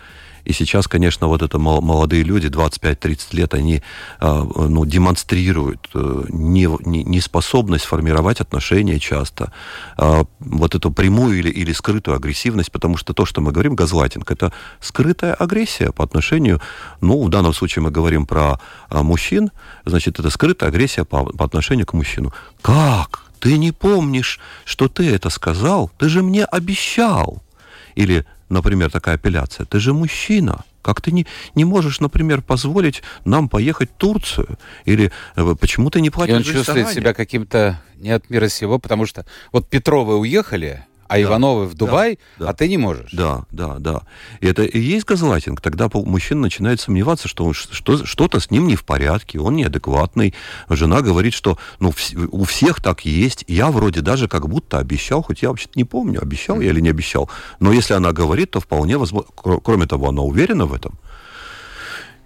[0.45, 3.83] И сейчас, конечно, вот это мол- молодые люди, 25-30 лет, они
[4.19, 9.53] а, ну, демонстрируют э, не- не- неспособность формировать отношения часто,
[9.97, 14.31] а, вот эту прямую или, или скрытую агрессивность, потому что то, что мы говорим, газлайтинг,
[14.31, 16.61] это скрытая агрессия по отношению,
[17.01, 19.51] ну, в данном случае мы говорим про а, мужчин,
[19.85, 22.33] значит, это скрытая агрессия по, по отношению к мужчину.
[22.63, 23.23] Как?
[23.39, 25.91] Ты не помнишь, что ты это сказал?
[25.99, 27.43] Ты же мне обещал.
[27.97, 29.67] Или, например, такая апелляция.
[29.67, 30.65] Ты же мужчина.
[30.83, 34.59] Как ты не, не можешь, например, позволить нам поехать в Турцию?
[34.85, 38.49] Или э, почему ты не И платишь он в чувствует себя каким-то не от мира
[38.49, 42.51] сего, потому что вот Петровы уехали, а Ивановы в Дубай, да.
[42.51, 43.11] а ты не можешь.
[43.13, 44.03] Да, да, да.
[44.41, 45.61] И это и есть газлайтинг.
[45.61, 50.35] Тогда мужчина начинает сомневаться, что, он что что-то с ним не в порядке, он неадекватный.
[50.69, 53.45] Жена говорит, что ну, вс- у всех так есть.
[53.49, 56.91] Я вроде даже как будто обещал, хоть я вообще-то не помню, обещал я или не
[56.91, 57.29] обещал.
[57.61, 59.29] Но если она говорит, то вполне возможно.
[59.37, 60.99] кро- Кроме того, она уверена в этом.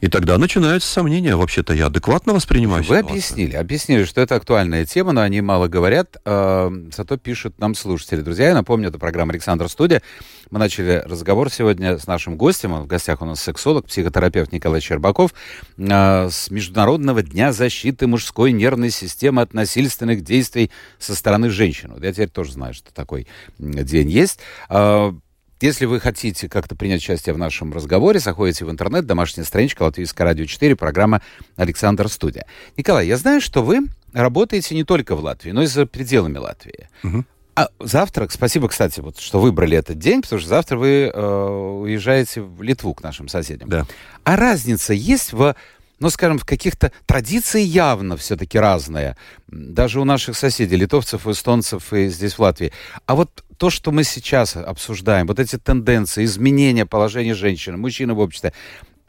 [0.02, 1.36] И тогда начинаются сомнения.
[1.36, 3.10] Вообще-то я адекватно воспринимаю Вы ситуацию.
[3.10, 8.20] объяснили, объяснили, что это актуальная тема, но они мало говорят, э, зато пишут нам слушатели.
[8.20, 10.02] Друзья, я напомню, это программа «Александр Студия».
[10.50, 15.32] Мы начали разговор сегодня с нашим гостем, в гостях у нас сексолог, психотерапевт Николай Щербаков,
[15.78, 21.92] э, с Международного дня защиты мужской нервной системы от насильственных действий со стороны женщин.
[21.94, 23.26] Вот я теперь тоже знаю, что такой
[23.58, 24.40] день есть.
[24.68, 25.12] Э,
[25.60, 30.26] если вы хотите как-то принять участие в нашем разговоре, заходите в интернет, домашняя страничка Латвийское
[30.26, 31.22] радио 4, программа
[31.56, 32.46] «Александр Студия».
[32.76, 33.80] Николай, я знаю, что вы
[34.12, 36.88] работаете не только в Латвии, но и за пределами Латвии.
[37.02, 37.26] Мгм.
[37.54, 41.48] А завтра, спасибо, кстати, вот, что выбрали этот день, потому что завтра вы э,
[41.80, 43.70] уезжаете в Литву к нашим соседям.
[43.70, 43.86] Да.
[44.24, 45.56] А разница есть в,
[45.98, 49.16] ну, скажем, в каких-то традиции явно все-таки разная.
[49.46, 52.74] Даже у наших соседей, литовцев, эстонцев и здесь в Латвии.
[53.06, 58.18] А вот то, что мы сейчас обсуждаем, вот эти тенденции, изменения положения женщин, мужчин в
[58.18, 58.52] обществе,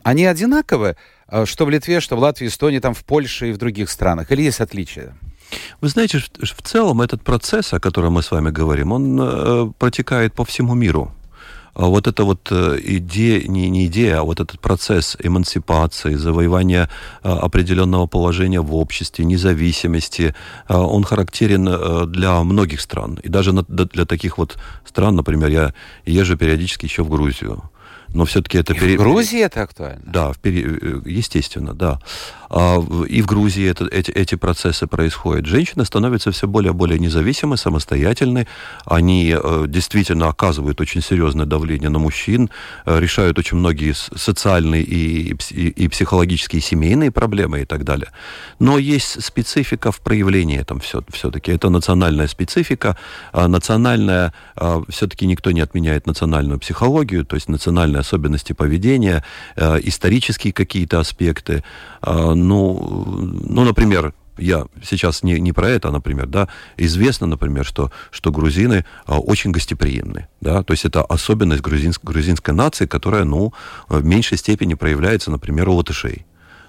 [0.04, 0.96] они одинаковы,
[1.28, 4.32] э, что в Литве, что в Латвии, Эстонии, там в Польше и в других странах?
[4.32, 5.16] Или есть отличия?
[5.82, 10.34] Вы знаете, в, целом этот процесс, о котором мы с вами говорим, он э, протекает
[10.34, 11.14] по всему миру.
[11.74, 16.90] А Вот эта вот э, идея, не, не идея, а вот этот процесс эмансипации, завоевания
[17.24, 20.34] э, определенного положения в обществе, независимости,
[20.68, 23.20] э, он характерен для многих стран.
[23.24, 25.74] И даже для таких вот стран, например, я
[26.06, 27.70] езжу периодически еще в Грузию.
[28.14, 28.74] Но все-таки это...
[28.74, 30.02] И пере- в Грузии это актуально?
[30.06, 32.00] да, в пере- э, естественно, да.
[32.50, 32.78] А
[33.10, 35.46] и в Грузии это- эти, эти процессы происходят.
[35.46, 38.48] Женщины становятся все более и более независимы, самостоятельны.
[38.86, 42.50] Они э, действительно оказывают очень серьезное давление на мужчин,
[42.86, 48.10] э, решают очень многие социальные и, и и- психологические, и семейные проблемы и так далее.
[48.60, 51.52] Но есть специфика в проявлении этом все, все-таки.
[51.52, 52.96] Это национальная специфика.
[53.34, 54.34] А национальная,
[54.90, 57.50] все-таки никто не отменяет национальную психологию, то есть
[57.98, 59.24] национальные особенности поведения,
[59.56, 61.64] э, исторические какие-то аспекты.
[62.02, 63.06] А, ну,
[63.50, 68.32] ну, например, я сейчас не, не про это, а, например, да, известно, например, что, что
[68.32, 73.54] грузины а, очень гостеприимны, да, то есть это особенность грузинск, грузинской нации, которая, ну,
[73.90, 76.26] в меньшей степени проявляется, например, у латышей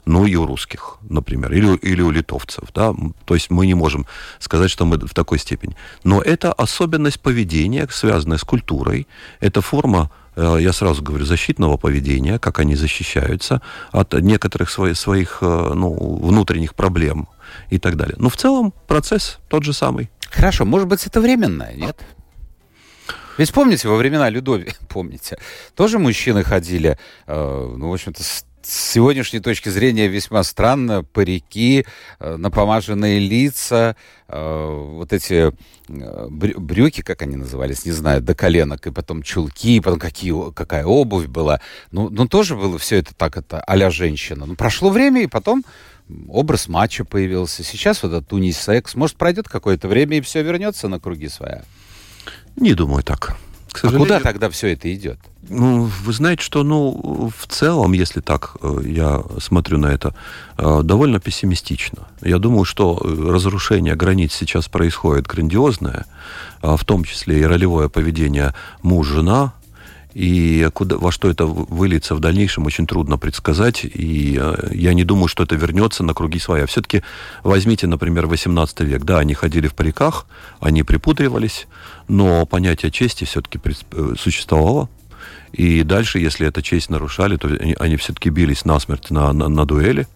[0.08, 4.06] ну и у русских, например, или, или у литовцев, да, то есть мы не можем
[4.38, 5.76] сказать, что мы в такой степени.
[6.04, 9.06] Но это особенность поведения, связанная с культурой,
[9.40, 15.38] это форма, э, я сразу говорю, защитного поведения, как они защищаются от некоторых своих, своих
[15.40, 17.28] э, ну, внутренних проблем
[17.70, 18.16] и так далее.
[18.18, 20.10] Но в целом процесс тот же самый.
[20.30, 21.98] Хорошо, может быть, это временное, нет?
[23.38, 25.38] Ведь помните, во времена Людови, помните,
[25.74, 31.86] тоже мужчины ходили, э, ну, в общем-то, с с сегодняшней точки зрения весьма странно, парики,
[32.20, 33.96] э, напомаженные лица,
[34.28, 35.54] э, вот эти
[35.88, 39.98] э, брю- брюки, как они назывались, не знаю, до коленок, и потом чулки, и потом
[39.98, 41.62] какие, какая обувь была.
[41.92, 44.44] Ну, ну, тоже было все это так, это а женщина.
[44.44, 45.64] Ну, прошло время, и потом
[46.28, 47.64] образ матча появился.
[47.64, 48.94] Сейчас вот этот унисекс.
[48.94, 51.64] Может, пройдет какое-то время, и все вернется на круги своя.
[52.56, 53.38] Не думаю так.
[53.72, 54.14] К сожалению...
[54.14, 55.18] А куда тогда все это идет?
[55.50, 60.14] Ну, вы знаете, что, ну, в целом, если так э, я смотрю на это,
[60.58, 62.06] э, довольно пессимистично.
[62.20, 66.06] Я думаю, что э, разрушение границ сейчас происходит грандиозное,
[66.60, 69.54] а в том числе и ролевое поведение муж-жена,
[70.12, 73.84] и куда, во что это выльется в дальнейшем, очень трудно предсказать.
[73.84, 74.40] И
[74.72, 76.66] я не думаю, что это вернется на круги своя.
[76.66, 77.02] Все-таки
[77.44, 79.04] возьмите, например, 18 век.
[79.04, 80.26] Да, они ходили в париках,
[80.60, 81.68] они припудривались,
[82.08, 83.60] но понятие чести все-таки
[84.18, 84.88] существовало.
[85.52, 89.64] И дальше, если эту честь нарушали, то они, они все-таки бились насмерть на, на, на
[89.64, 90.06] дуэли.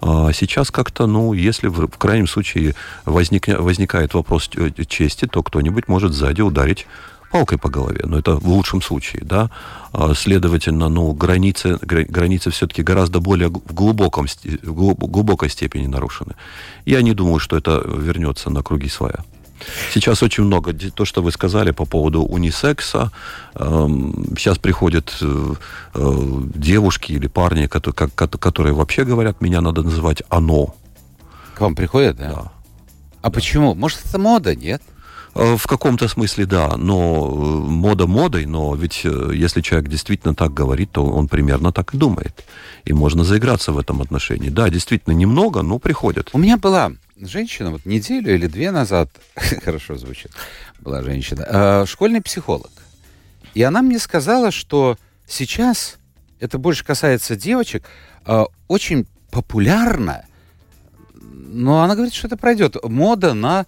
[0.00, 4.50] А сейчас как-то, ну, если в, в крайнем случае возник, возникает вопрос
[4.86, 6.86] чести, то кто-нибудь может сзади ударить
[7.34, 9.50] палкой по голове, но это в лучшем случае, да.
[9.92, 14.26] А, следовательно, ну, границы, границы все-таки гораздо более в, глубоком,
[14.62, 16.34] в глубокой степени нарушены.
[16.84, 19.24] Я не думаю, что это вернется на круги своя.
[19.92, 23.10] Сейчас очень много, то, что вы сказали по поводу унисекса.
[23.54, 25.54] Эм, сейчас приходят э,
[25.94, 30.74] э, девушки или парни, которые вообще говорят, меня надо называть «оно».
[31.54, 32.28] К вам приходят, да?
[32.30, 32.52] Да.
[33.22, 33.74] А почему?
[33.74, 34.82] Может, это мода, нет?
[35.34, 40.90] Э, в каком-то смысле, да, но мода модой, но ведь если человек действительно так говорит,
[40.92, 42.44] то он примерно так и думает.
[42.84, 44.50] И можно заиграться в этом отношении.
[44.50, 46.30] Да, действительно, немного, но приходят.
[46.32, 46.92] У меня была
[47.28, 49.10] женщина, вот неделю или две назад,
[49.64, 50.32] хорошо звучит,
[50.80, 52.70] была женщина, э, школьный психолог.
[53.54, 55.98] И она мне сказала, что сейчас,
[56.40, 57.84] это больше касается девочек,
[58.26, 60.24] э, очень популярно,
[61.14, 63.66] но она говорит, что это пройдет, мода на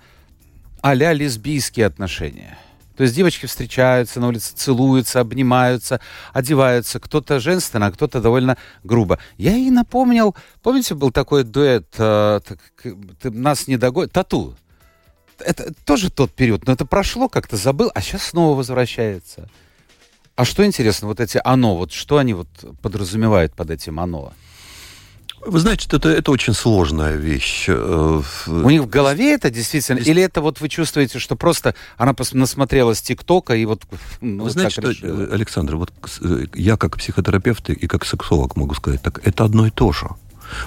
[0.83, 2.59] а-ля лесбийские отношения.
[2.97, 6.01] То есть девочки встречаются на улице, целуются, обнимаются,
[6.33, 6.99] одеваются.
[6.99, 9.19] Кто-то женственно, а кто-то довольно грубо.
[9.37, 12.41] Я ей напомнил, помните, был такой дуэт э,
[13.21, 14.57] «Ты нас не догонишь», «Тату».
[15.39, 19.51] Это тоже тот период, но это прошло, как-то забыл, а сейчас снова возвращается.
[20.35, 22.49] А что интересно, вот эти «оно», вот что они вот
[22.81, 24.33] подразумевают под этим «оно»?
[25.44, 27.66] Вы знаете, это, это очень сложная вещь.
[27.68, 29.99] Э, У них в голове это действительно?
[29.99, 33.83] Или это вот вы чувствуете, что просто она насмотрелась ТикТока и вот...
[34.20, 35.25] Ну, вы знаете, что, решила?
[35.33, 39.70] Александр, вот э, я как психотерапевт и как сексолог могу сказать так, это одно и
[39.70, 40.09] то же.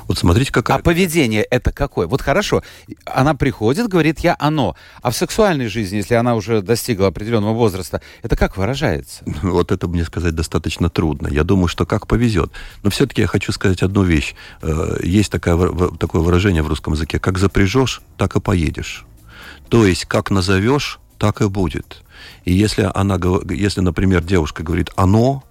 [0.07, 0.77] Вот смотрите, какая...
[0.77, 2.07] А поведение это какое?
[2.07, 2.63] Вот хорошо,
[3.05, 4.75] она приходит, говорит, я оно.
[5.01, 9.23] А в сексуальной жизни, если она уже достигла определенного возраста, это как выражается?
[9.59, 11.27] Вот это мне сказать достаточно трудно.
[11.27, 12.51] Я думаю, что как повезет.
[12.83, 14.35] Но все-таки я хочу сказать одну вещь.
[14.61, 17.19] Э, есть такое, такое выражение в русском языке.
[17.19, 19.05] Как запряжешь, так и поедешь.
[19.69, 22.03] То есть, как назовешь, так и будет.
[22.45, 25.43] И если она, если, например, девушка говорит «оно»,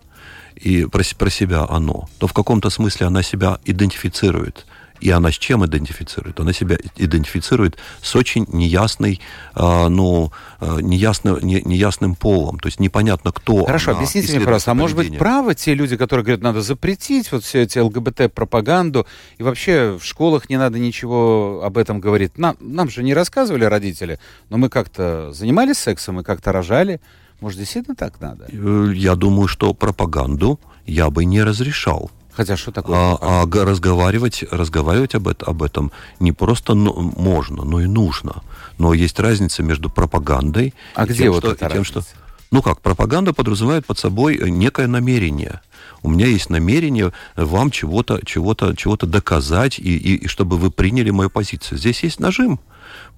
[0.59, 4.67] и про, про себя оно, то в каком-то смысле она себя идентифицирует.
[5.01, 6.41] И она с чем идентифицирует?
[6.41, 9.21] Она себя идентифицирует с очень неясной,
[9.55, 12.59] э, ну, э, неясно, не, неясным полом.
[12.59, 15.97] То есть непонятно, кто Хорошо, она, объясните мне, пожалуйста, а может быть правы те люди,
[15.97, 19.07] которые говорят, надо запретить вот все эти ЛГБТ-пропаганду,
[19.39, 22.37] и вообще в школах не надо ничего об этом говорить.
[22.37, 24.19] Нам, нам же не рассказывали родители,
[24.51, 27.01] но мы как-то занимались сексом, мы как-то рожали.
[27.41, 28.47] Может, действительно так надо?
[28.49, 32.11] Э, я думаю, что пропаганду я бы не разрешал.
[32.33, 32.97] Хотя что такое?
[32.97, 38.43] А, а разговаривать, разговаривать об, это, об этом не просто ну, можно, но и нужно.
[38.79, 42.03] Но есть разница между пропагандой а и где тем, вот что, и тем, что...
[42.51, 45.61] Ну как, пропаганда подразумевает под собой некое намерение.
[46.03, 51.11] У меня есть намерение вам чего-то чего чего доказать, и, и, и чтобы вы приняли
[51.11, 51.79] мою позицию.
[51.79, 52.61] Здесь есть нажим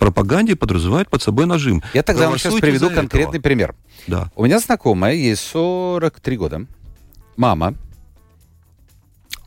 [0.00, 1.82] пропаганде подразумевает под собой нажим.
[1.94, 3.42] Я тогда вам сейчас приведу конкретный этого.
[3.42, 3.74] пример.
[4.08, 4.32] Да.
[4.34, 6.66] У меня знакомая, ей 43 года,
[7.36, 7.74] мама,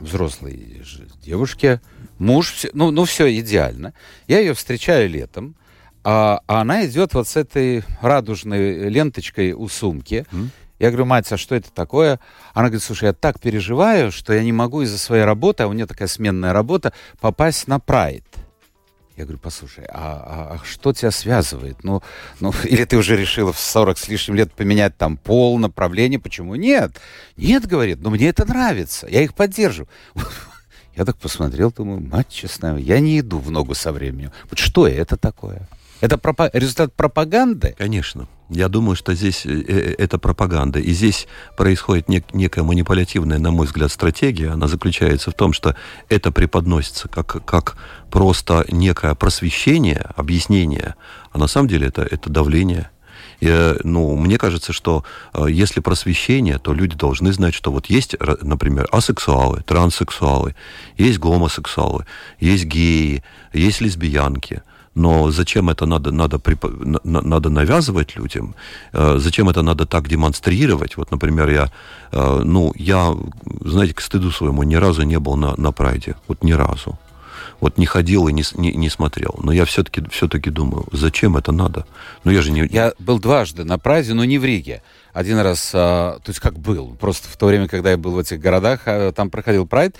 [0.00, 0.82] взрослой
[1.22, 1.82] девушке,
[2.18, 3.92] муж, ну, ну все идеально.
[4.28, 5.56] Я ее встречаю летом,
[6.04, 10.26] а, а она идет вот с этой радужной ленточкой у сумки.
[10.30, 10.48] Mm.
[10.78, 12.20] Я говорю, мать, а что это такое?
[12.52, 15.72] Она говорит, слушай, я так переживаю, что я не могу из-за своей работы, а у
[15.72, 18.24] нее такая сменная работа, попасть на прайд.
[19.16, 21.84] Я говорю, послушай, а, а, а что тебя связывает?
[21.84, 22.02] Ну,
[22.40, 26.18] ну, или ты уже решила в 40 с лишним лет поменять там пол, направление?
[26.18, 27.00] Почему нет?
[27.36, 29.88] Нет, говорит, но мне это нравится, я их поддерживаю.
[30.96, 34.30] Я так посмотрел, думаю, мать честная, я не иду в ногу со временем.
[34.48, 35.68] Вот что это такое?
[36.00, 37.74] Это пропа- результат пропаганды?
[37.78, 38.26] Конечно.
[38.50, 40.78] Я думаю, что здесь э, э, это пропаганда.
[40.78, 41.26] И здесь
[41.56, 44.50] происходит нек- некая манипулятивная, на мой взгляд, стратегия.
[44.50, 45.74] Она заключается в том, что
[46.08, 47.76] это преподносится как, как
[48.10, 50.94] просто некое просвещение, объяснение,
[51.32, 52.90] а на самом деле это, это давление.
[53.40, 55.04] И, э, ну, мне кажется, что
[55.48, 60.54] если просвещение, то люди должны знать, что вот есть, например, асексуалы, транссексуалы,
[60.98, 62.04] есть гомосексуалы,
[62.40, 64.62] есть геи, есть лесбиянки–
[64.94, 66.40] Но зачем это надо, надо,
[67.04, 68.54] надо навязывать людям?
[68.92, 70.96] Э, зачем это надо так демонстрировать?
[70.96, 71.72] Вот, например, я,
[72.12, 73.14] э, ну, я,
[73.60, 76.14] знаете, к стыду своему ни разу не был на, на прайде.
[76.28, 76.96] Вот ни разу.
[77.60, 79.40] Вот не ходил и не, не, не смотрел.
[79.42, 81.86] Но я все-таки все думаю, зачем это надо?
[82.22, 82.66] Ну, я же не...
[82.66, 84.82] Я был дважды на прайде, но не в Риге.
[85.12, 88.18] Один раз, а, то есть как был, просто в то время, когда я был в
[88.18, 88.82] этих городах,
[89.14, 89.96] там проходил прайд.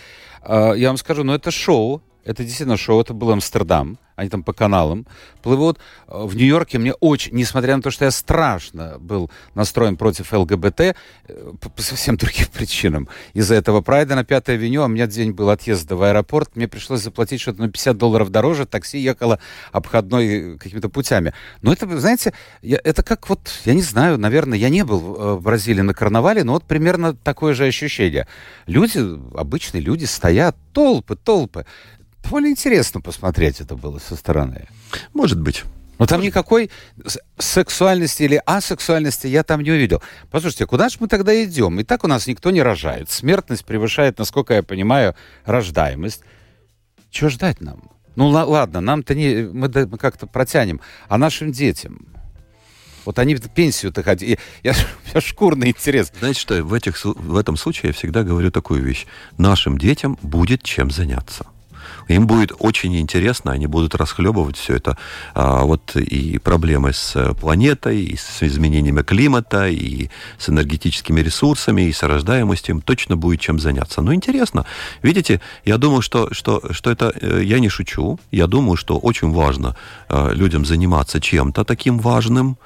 [0.47, 4.53] Я вам скажу, ну это шоу, это действительно шоу, это был Амстердам они там по
[4.53, 5.07] каналам
[5.43, 5.79] плывут.
[6.07, 10.95] В Нью-Йорке мне очень, несмотря на то, что я страшно был настроен против ЛГБТ, э,
[11.61, 15.33] по, по совсем другим причинам, из-за этого прайда на 5-й авеню, а у меня день
[15.33, 19.41] был отъезда в аэропорт, мне пришлось заплатить что-то на 50 долларов дороже, такси ехало
[19.73, 21.35] обходной какими-то путями.
[21.63, 22.33] Но это, знаете,
[22.63, 26.45] я, это как вот, я не знаю, наверное, я не был в Бразилии на карнавале,
[26.45, 28.29] но вот примерно такое же ощущение.
[28.67, 29.01] Люди,
[29.37, 31.67] обычные люди стоят, толпы, толпы
[32.25, 34.69] довольно интересно посмотреть это было со стороны.
[35.13, 35.65] Может быть.
[35.99, 36.71] Но там никакой
[37.39, 40.03] сексуальности или асексуальности я там не увидел.
[40.31, 41.79] Послушайте, куда же мы тогда идем?
[41.79, 43.11] И так у нас никто не рожает.
[43.11, 46.23] Смертность превышает, насколько я понимаю, рождаемость.
[47.11, 47.91] Чего ждать нам?
[48.17, 49.49] Ну ладно, нам-то не...
[49.53, 50.81] Мы, мы как-то протянем.
[51.09, 52.09] А нашим детям?
[53.05, 54.39] Вот они в пенсию-то ходили.
[54.63, 54.75] Я,
[55.15, 56.13] я шкурный интерес.
[56.19, 59.07] Знаете что, в, этих, в этом случае я всегда говорю такую вещь.
[59.39, 61.47] Нашим детям будет чем заняться.
[62.09, 64.97] Им будет очень интересно, они будут расхлебывать все это.
[65.35, 71.93] А, вот и проблемы с планетой, и с изменениями климата, и с энергетическими ресурсами, и
[71.93, 72.77] с рождаемостью.
[72.77, 74.03] Им точно будет чем заняться.
[74.03, 74.65] Но интересно.
[75.03, 77.13] Видите, я думаю, что, что, что это...
[77.21, 78.19] Э, я не шучу.
[78.31, 79.77] Я думаю, что очень важно
[80.09, 82.57] э, людям заниматься чем-то таким важным,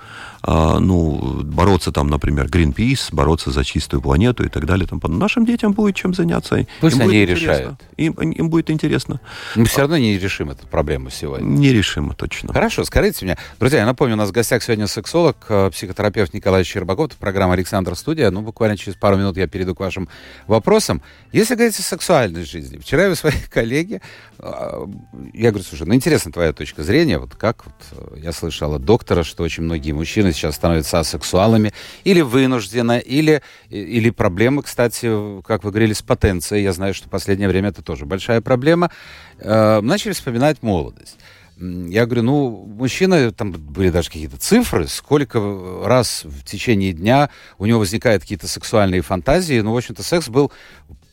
[0.49, 4.87] ну, бороться там, например, Greenpeace, бороться за чистую планету и так далее.
[4.87, 6.67] Там, нашим детям будет чем заняться.
[6.81, 7.75] Пусть им они решают.
[7.97, 9.21] Им, им будет интересно.
[9.57, 11.47] Мы все равно не решим эту проблему сегодня.
[11.47, 12.53] Не решим, точно.
[12.53, 13.37] Хорошо, скажите мне.
[13.59, 17.09] Друзья, я напомню, у нас в гостях сегодня сексолог, э, психотерапевт Николай Щербаков.
[17.09, 18.31] Это программа «Александр Студия».
[18.31, 20.09] Ну, буквально через пару минут я перейду к вашим
[20.47, 21.03] вопросам.
[21.33, 24.01] Если говорить о сексуальной жизни, вчера я у своей коллеги,
[24.39, 24.87] э,
[25.35, 27.19] я говорю, слушай, ну, интересна твоя точка зрения.
[27.19, 31.73] Вот как вот э, я слышал от доктора, что очень многие мужчины сейчас становятся асексуалами,
[32.05, 36.63] или вынужденно, или, или проблемы, кстати, как вы говорили, с потенцией.
[36.63, 38.91] Я знаю, что в последнее время это тоже большая проблема.
[39.39, 41.19] Э, начали вспоминать молодость.
[41.61, 45.41] Я говорю, ну, мужчина, там были даже какие-то цифры, сколько
[45.85, 49.61] раз в течение дня у него возникают какие-то сексуальные фантазии.
[49.61, 50.53] Ну, в общем-то, секс был,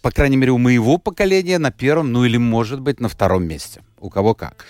[0.04, 3.82] по крайней мере, у моего поколения на первом, ну или, может быть, на втором месте.
[4.00, 4.66] У кого как.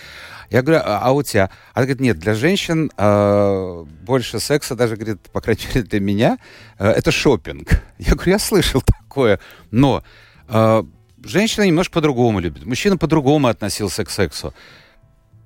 [0.50, 1.50] Я говорю, а, а у тебя?
[1.74, 6.38] Она говорит, нет, для женщин э, больше секса, даже, говорит, по крайней мере, для меня,
[6.78, 7.84] э, это шопинг.
[7.98, 9.40] Я говорю, я слышал такое,
[9.72, 10.04] но
[10.48, 10.84] э,
[11.24, 14.54] женщина немножко по-другому любит, мужчина по-другому относился к сексу.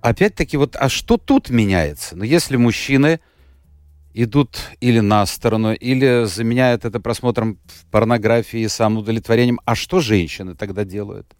[0.01, 2.15] Опять-таки, вот, а что тут меняется?
[2.15, 3.19] Ну, если мужчины
[4.13, 7.59] идут или на сторону, или заменяют это просмотром
[7.91, 11.35] порнографии самоудовлетворением, а что женщины тогда делают?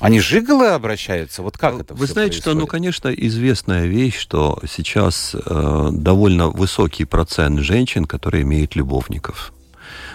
[0.00, 1.42] Они жиголы обращаются?
[1.42, 2.42] Вот как это Вы знаете, происходит?
[2.42, 9.52] что, ну, конечно, известная вещь, что сейчас э, довольно высокий процент женщин, которые имеют любовников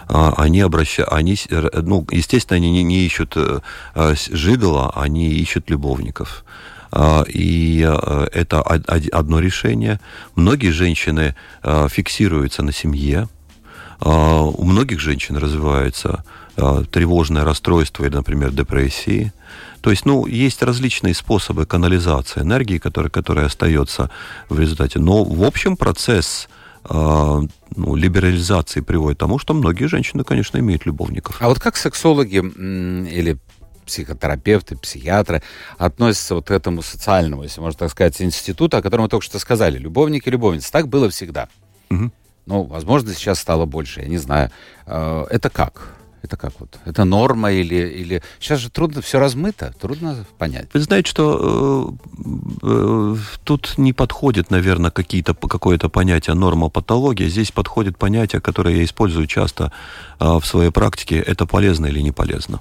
[0.08, 3.60] а, они обращают, они, ну, естественно, они не, не ищут э,
[4.32, 6.45] жигала, они ищут любовников.
[6.91, 10.00] А, и э, это одно решение.
[10.36, 13.28] Многие женщины э, фиксируются на семье.
[14.00, 16.24] А, у многих женщин развивается
[16.56, 19.34] тревожное расстройство или, например, депрессии.
[19.86, 24.10] То есть, ну, есть различные способы канализации энергии, которая, которая остается
[24.50, 24.98] в результате.
[24.98, 26.50] Но, в общем, процесс
[26.89, 27.41] э,
[27.76, 31.38] ну, либерализации приводит к тому, что многие женщины, конечно, имеют любовников.
[31.39, 33.38] А вот как сексологи или
[33.86, 35.43] психотерапевты, психиатры
[35.78, 39.38] относятся вот к этому социальному, если можно так сказать, институту, о котором мы только что
[39.38, 40.71] сказали, любовники и любовницы.
[40.71, 41.48] Так было всегда.
[41.91, 42.10] Угу.
[42.48, 44.50] Ну, возможно, сейчас стало больше, я не знаю.
[44.88, 45.95] А, это как?
[46.25, 46.79] Это как вот?
[46.85, 48.23] Это норма или, или...
[48.39, 50.67] Сейчас же трудно, все размыто, трудно понять.
[50.73, 57.29] Вы знаете, что э, э, тут не подходит, наверное, какие-то, какое-то понятие норма патология.
[57.29, 59.71] Здесь подходит понятие, которое я использую часто
[60.19, 61.19] э, в своей практике.
[61.19, 62.59] Это полезно или не полезно.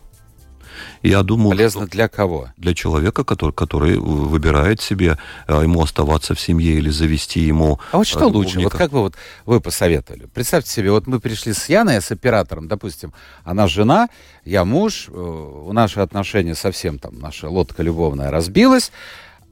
[1.03, 2.49] Я думаю, Полезно для кого?
[2.57, 7.81] Для человека, который, который выбирает себе, э, ему оставаться в семье или завести ему...
[7.93, 8.61] А вот что лучше?
[8.61, 9.15] Вот как бы вот
[9.47, 10.27] вы посоветовали?
[10.27, 13.13] Представьте себе, вот мы пришли с Яной, с оператором, допустим,
[13.45, 14.09] она жена,
[14.45, 18.93] я муж, э, у наши отношения совсем там, наша лодка любовная разбилась,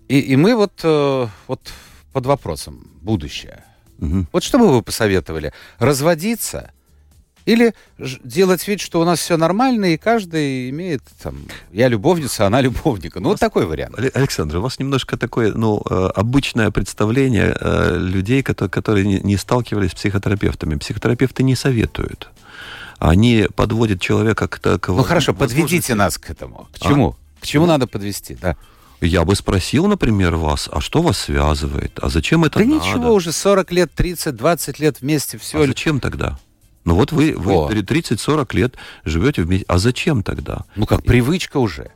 [0.09, 1.73] и, и мы вот, э, вот
[2.13, 3.65] под вопросом будущее.
[3.99, 4.27] Угу.
[4.33, 5.53] Вот что бы вы посоветовали?
[5.79, 6.73] Разводиться
[7.45, 11.37] Или делать вид, что у нас все нормально, и каждый имеет там,
[11.73, 13.21] я любовница, она любовника.
[13.21, 13.99] Ну, вот такой вариант.
[14.15, 19.91] Александр, у вас немножко такое, ну, э, обычное представление э, людей, которые, которые не сталкивались
[19.91, 20.77] с психотерапевтами.
[20.77, 22.31] Психотерапевты не советуют.
[22.99, 24.61] Они подводят человека к...
[24.79, 26.69] к ну, хорошо, подведите нас к этому.
[26.73, 27.17] К чему?
[27.19, 27.43] А?
[27.43, 28.57] К чему ну, надо подвести, да?
[29.01, 31.99] Я бы спросил, например, вас, а что вас связывает?
[32.01, 32.79] А зачем это да надо?
[32.79, 35.61] Да ничего, уже 40 лет, 30, 20 лет вместе, все.
[35.61, 36.39] А зачем тогда?
[36.85, 38.75] Ну вот вы, вы 30-40 лет
[39.05, 39.65] живете вместе.
[39.69, 40.65] А зачем тогда?
[40.77, 41.91] Ну как, привычка уже.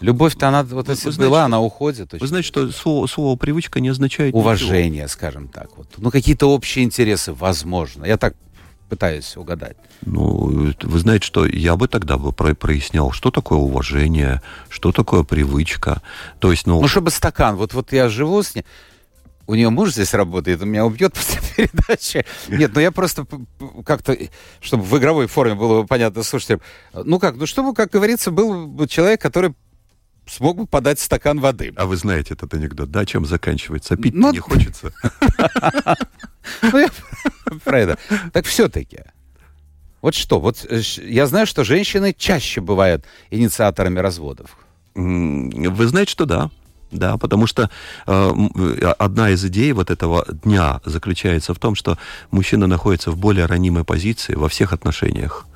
[0.00, 2.12] Любовь-то она вот если вы была, она уходит.
[2.12, 5.08] Вы знаете, что слово, слово привычка не означает Уважение, ничего.
[5.08, 5.76] скажем так.
[5.76, 5.88] Вот.
[5.96, 8.04] Ну какие-то общие интересы, возможно.
[8.04, 8.34] Я так
[8.88, 9.76] пытаюсь угадать.
[10.02, 15.24] Ну, вы знаете, что я бы тогда бы про прояснял, что такое уважение, что такое
[15.24, 16.02] привычка.
[16.38, 16.80] То есть, ну...
[16.80, 18.64] Ну, чтобы стакан, вот, вот я живу с ней,
[19.46, 22.24] у нее муж здесь работает, он меня убьет после передачи.
[22.48, 23.26] Нет, ну я просто
[23.84, 24.16] как-то,
[24.60, 26.60] чтобы в игровой форме было понятно, слушайте,
[26.92, 29.54] ну как, ну чтобы, как говорится, был человек, который
[30.26, 31.72] смог бы подать стакан воды.
[31.76, 33.96] А вы знаете этот анекдот, да, чем заканчивается?
[33.96, 34.92] Пить ну, не хочется.
[36.62, 36.86] Ну,
[37.64, 37.98] про это.
[38.32, 39.00] Так все-таки,
[40.00, 44.56] вот что, вот э, я знаю, что женщины чаще бывают инициаторами разводов.
[44.94, 46.50] Вы знаете, что да.
[46.92, 47.68] Да, потому что
[48.06, 51.98] э, э, одна из идей вот этого дня заключается в том, что
[52.30, 55.46] мужчина находится в более ранимой позиции во всех отношениях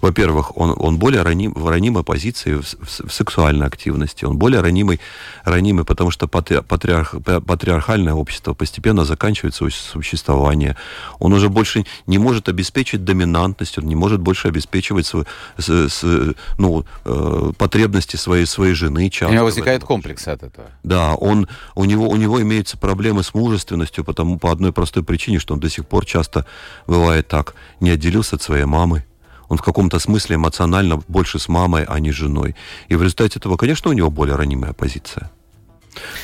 [0.00, 4.60] во-первых, он, он более раним, в ранимой позиции в, в, в сексуальной активности, он более
[4.60, 5.00] ранимый,
[5.44, 10.76] ранимый потому что патриарх, патриархальное общество постепенно заканчивает свое существование.
[11.18, 15.24] Он уже больше не может обеспечить доминантность, он не может больше обеспечивать свой,
[15.56, 19.10] с, с, ну, э, потребности своей, своей жены.
[19.10, 20.68] Часто, у него возникает комплекс от этого.
[20.82, 25.38] Да, он, у, него, у него имеются проблемы с мужественностью, потому по одной простой причине,
[25.38, 26.46] что он до сих пор часто
[26.86, 29.04] бывает так, не отделился от своей мамы,
[29.48, 32.54] он в каком-то смысле эмоционально больше с мамой, а не с женой.
[32.88, 35.30] И в результате этого, конечно, у него более ранимая позиция.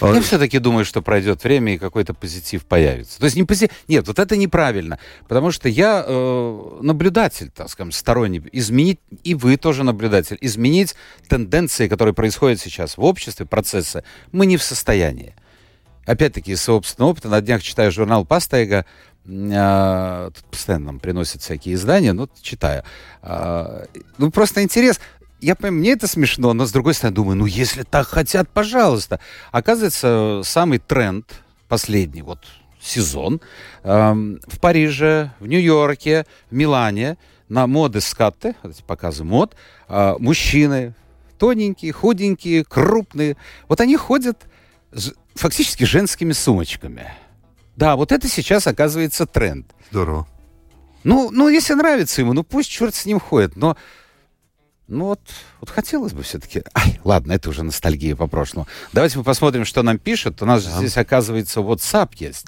[0.00, 3.18] Я все-таки думаю, что пройдет время и какой-то позитив появится.
[3.18, 3.70] То есть не позитив...
[3.88, 4.98] Нет, вот это неправильно.
[5.26, 8.42] Потому что я э, наблюдатель, так скажем, сторонний.
[8.52, 10.94] Изменить, и вы тоже наблюдатель, изменить
[11.28, 15.34] тенденции, которые происходят сейчас в обществе, процессы, мы не в состоянии.
[16.06, 18.84] Опять-таки, из собственного опыта, на днях читаю журнал Пастайга,
[19.26, 22.82] а, тут постоянно нам приносят всякие издания, ну, читаю.
[23.22, 23.84] А,
[24.18, 25.00] ну, просто интерес.
[25.40, 29.20] Я понимаю, мне это смешно, но с другой стороны думаю, ну, если так хотят, пожалуйста.
[29.52, 31.26] Оказывается, самый тренд
[31.68, 32.38] последний, вот
[32.80, 33.40] сезон,
[33.82, 37.16] в Париже, в Нью-Йорке, в Милане
[37.48, 38.54] на моды скатты,
[38.86, 39.54] показы мод,
[39.88, 40.94] а, мужчины
[41.38, 43.36] тоненькие, худенькие, крупные,
[43.68, 44.46] вот они ходят
[45.34, 47.12] фактически женскими сумочками.
[47.76, 49.66] Да, вот это сейчас оказывается тренд.
[49.90, 50.26] Здорово.
[51.02, 53.56] Ну, ну, если нравится ему, ну пусть черт с ним ходит.
[53.56, 53.76] Но
[54.86, 55.20] ну вот,
[55.60, 56.62] вот хотелось бы все-таки...
[56.74, 58.66] Ай, ладно, это уже ностальгия по прошлому.
[58.92, 60.42] Давайте мы посмотрим, что нам пишет.
[60.42, 60.76] У нас да.
[60.76, 62.46] здесь, оказывается, WhatsApp есть.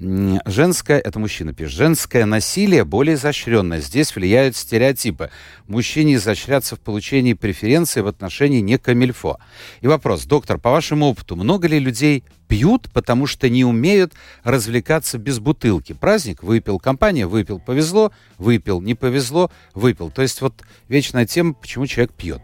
[0.00, 3.80] Женское, это мужчина пишет, женское насилие более изощренное.
[3.80, 5.30] Здесь влияют стереотипы.
[5.68, 9.38] Мужчине изощряться в получении преференции в отношении не камильфо.
[9.82, 15.16] И вопрос, доктор, по вашему опыту, много ли людей пьют, потому что не умеют развлекаться
[15.16, 15.92] без бутылки?
[15.92, 20.10] Праздник, выпил, компания, выпил, повезло, выпил, не повезло, выпил.
[20.10, 20.54] То есть вот
[20.88, 22.42] вечная тема, почему человек пьет.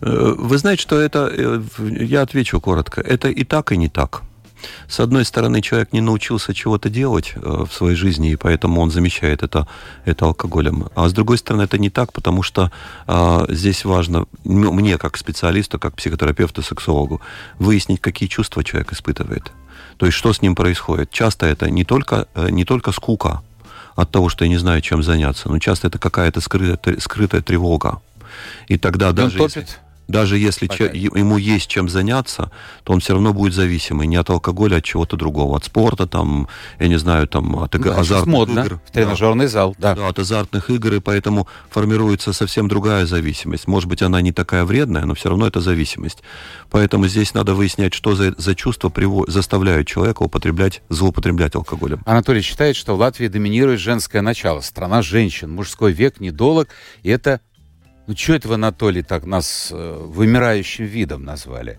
[0.00, 1.60] Э, вы знаете, что это, э,
[2.00, 4.22] я отвечу коротко, это и так, и не так.
[4.88, 8.90] С одной стороны, человек не научился чего-то делать э, в своей жизни, и поэтому он
[8.90, 9.66] замещает это,
[10.04, 10.88] это алкоголем.
[10.94, 12.70] А с другой стороны, это не так, потому что
[13.06, 17.20] э, здесь важно, мне как специалисту, как психотерапевту, сексологу,
[17.58, 19.52] выяснить, какие чувства человек испытывает.
[19.96, 21.10] То есть, что с ним происходит.
[21.10, 23.42] Часто это не только, э, не только скука
[23.96, 28.00] от того, что я не знаю, чем заняться, но часто это какая-то скрытая, скрытая тревога.
[28.68, 29.40] И тогда даже...
[29.42, 29.80] Он топит?
[30.08, 32.50] Даже если че, ему есть чем заняться,
[32.82, 35.56] то он все равно будет зависимый не от алкоголя, а от чего-то другого.
[35.56, 36.48] От спорта, там,
[36.80, 38.80] я не знаю, там, от ну, азартных модно, игр.
[38.86, 39.50] В тренажерный да.
[39.50, 39.94] зал, да.
[39.94, 43.68] Да, от азартных игр, и поэтому формируется совсем другая зависимость.
[43.68, 46.22] Может быть, она не такая вредная, но все равно это зависимость.
[46.70, 52.00] Поэтому здесь надо выяснять, что за, за чувства приво- заставляют человека употреблять, злоупотреблять алкоголем.
[52.06, 54.60] Анатолий считает, что в Латвии доминирует женское начало.
[54.62, 56.68] Страна женщин, мужской век недолг,
[57.02, 57.40] и это
[58.08, 61.78] ну, что это вы, Анатолий, так нас э, вымирающим видом назвали?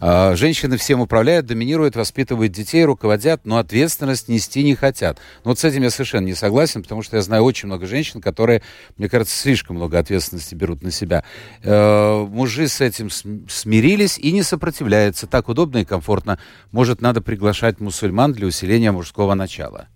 [0.00, 5.18] А, женщины всем управляют, доминируют, воспитывают детей, руководят, но ответственность нести не хотят.
[5.44, 8.20] Но вот с этим я совершенно не согласен, потому что я знаю очень много женщин,
[8.20, 8.62] которые,
[8.96, 11.22] мне кажется, слишком много ответственности берут на себя.
[11.62, 15.28] Э, мужи с этим смирились и не сопротивляются.
[15.28, 16.40] Так удобно и комфортно.
[16.72, 19.86] Может, надо приглашать мусульман для усиления мужского начала?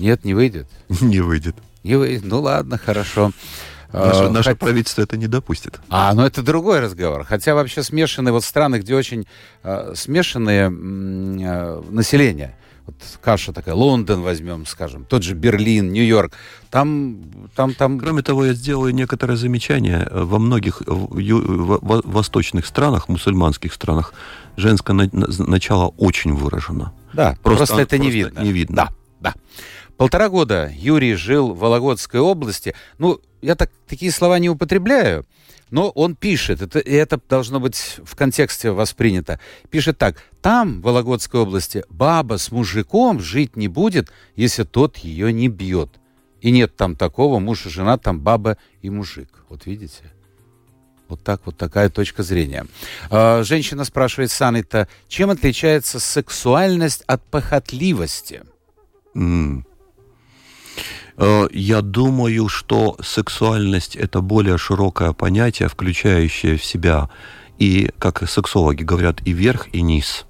[0.00, 0.66] Нет, не выйдет?
[1.00, 1.54] Не выйдет.
[1.84, 3.30] И вы, ну ладно, хорошо.
[3.92, 5.80] Наше, Э, наше хот- правительство это не допустит.
[5.88, 7.24] А, ну это другой разговор.
[7.24, 9.26] Хотя вообще смешанные вот страны, где очень
[9.62, 12.56] э, смешанные э, население.
[12.86, 16.32] Вот каша такая, Лондон возьмем, скажем, тот же Берлин, Нью-Йорк.
[16.70, 17.18] Там,
[17.56, 17.98] там, там...
[17.98, 20.06] Кроме того, я сделаю некоторые замечания.
[20.12, 24.14] Во многих восточных странах, мусульманских странах,
[24.56, 26.92] женское на- на- начало очень выражено.
[27.12, 28.40] Да, просто, Просто- это не просто видно.
[28.40, 28.76] не видно.
[28.76, 28.88] Да,
[29.20, 29.34] да.
[29.96, 32.74] Полтора года Юрий жил в Вологодской области.
[32.98, 35.24] Ну, я так, такие слова не употребляю,
[35.70, 39.40] но он пишет, это, и это должно быть в контексте воспринято.
[39.70, 40.22] Пишет так.
[40.42, 45.90] Там, в Вологодской области, баба с мужиком жить не будет, если тот ее не бьет.
[46.42, 49.30] И нет там такого, муж и жена, там баба и мужик.
[49.48, 50.02] Вот видите?
[51.08, 52.66] Вот так вот такая точка зрения.
[53.10, 58.42] А, Женщина спрашивает Саныта, чем отличается сексуальность от похотливости?
[59.14, 59.64] М.
[61.16, 67.08] Э, Я думаю, что сексуальность это более широкое понятие, включающее в себя
[67.58, 70.26] и, как сексологи говорят, и верх, и низ.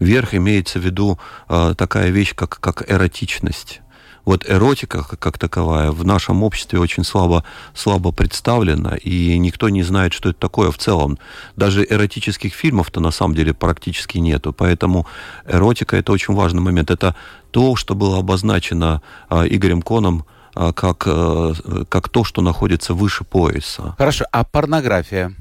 [0.00, 1.18] Верх имеется в виду
[1.48, 3.80] э, такая вещь, как, как эротичность.
[4.26, 10.12] Вот эротика как, таковая в нашем обществе очень слабо, слабо представлена, и никто не знает,
[10.12, 11.16] что это такое в целом.
[11.54, 15.06] Даже эротических фильмов-то на самом деле практически нету, поэтому
[15.46, 16.90] эротика это очень важный момент.
[16.90, 17.14] Это
[17.52, 20.24] то, что было обозначено а, Игорем Коном
[20.56, 21.54] а, как, э,
[21.88, 23.94] как то, что находится выше пояса.
[23.96, 25.32] Хорошо, а порнография?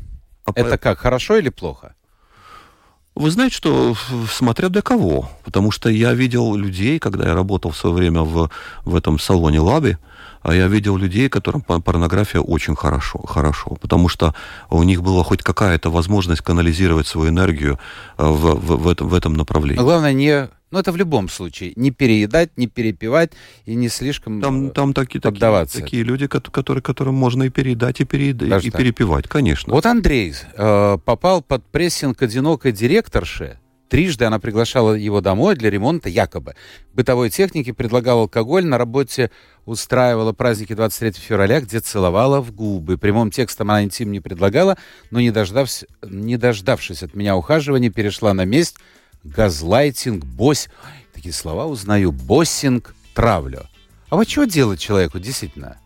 [0.46, 1.96] А Это по- как, хорошо или плохо?
[3.16, 3.96] Вы знаете, что
[4.30, 5.30] смотря для кого.
[5.44, 8.50] Потому что я видел людей, когда я работал в свое время в,
[8.84, 9.98] в этом салоне Лаби,
[10.42, 14.36] а я видел людей, которым по- порнография очень хорошо, хорошо, потому что
[14.70, 17.80] у них была хоть какая-то возможность канализировать свою энергию
[18.18, 19.82] э, в, в, в этом, в этом направлении.
[19.82, 20.50] главное не...
[20.72, 21.74] Ну, это в любом случае.
[21.76, 23.32] Не переедать, не перепивать
[23.66, 24.42] и не слишком...
[24.42, 28.04] Там, э, там такие, такие, поддаваться такие люди, кот- которые, которым можно и переедать, и,
[28.04, 28.82] перееда- Даже и так?
[28.82, 29.72] перепевать, конечно.
[29.74, 33.60] Вот Андрей э, попал под прессинг одинокой директорши.
[33.88, 36.56] Трижды она приглашала его домой для ремонта, якобы.
[36.94, 39.30] Бытовой техники предлагала алкоголь, на работе
[39.66, 42.98] устраивала праздники 23 февраля, где целовала в губы.
[42.98, 44.76] Прямым текстом она интим не предлагала,
[45.12, 48.78] но не, дождавшись, не дождавшись от меня ухаживания, перешла на месть.
[49.26, 50.70] Газлайтинг, бось...
[50.84, 52.12] Ой, такие слова узнаю.
[52.12, 53.64] Боссинг, травлю.
[54.10, 55.78] А вот что делать человеку, действительно?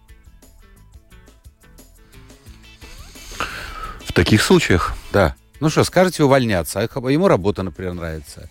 [4.03, 5.35] В таких случаях Да.
[5.61, 8.49] Ну что, скажете увольняться, а ему работа, например, нравится.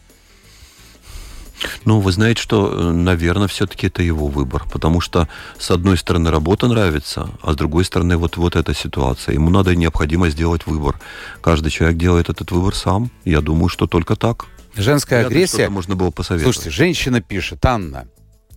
[1.85, 5.29] Ну, вы знаете, что, наверное, все-таки это его выбор, потому что,
[5.59, 9.35] с одной стороны, работа нравится, а с другой стороны, вот, вот эта ситуация.
[9.35, 11.01] Ему надо и необходимо сделать выбор.
[11.41, 13.11] Каждый человек делает этот выбор сам.
[13.25, 14.47] Я думаю, что только так.
[14.75, 15.69] Женская Вряд агрессия...
[15.69, 16.55] можно было посоветовать.
[16.55, 18.09] Слушайте, женщина пишет, Анна,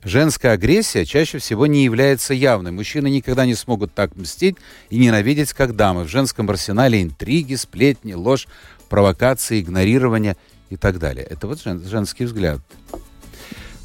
[0.04, 2.72] женская агрессия чаще всего не является явной.
[2.72, 4.58] Мужчины никогда не смогут так мстить
[4.90, 6.04] и ненавидеть, как дамы.
[6.04, 8.48] В женском арсенале интриги, сплетни, ложь,
[8.90, 10.36] провокации, игнорирование
[10.70, 11.26] и так далее.
[11.26, 12.60] Это вот жен- женский взгляд.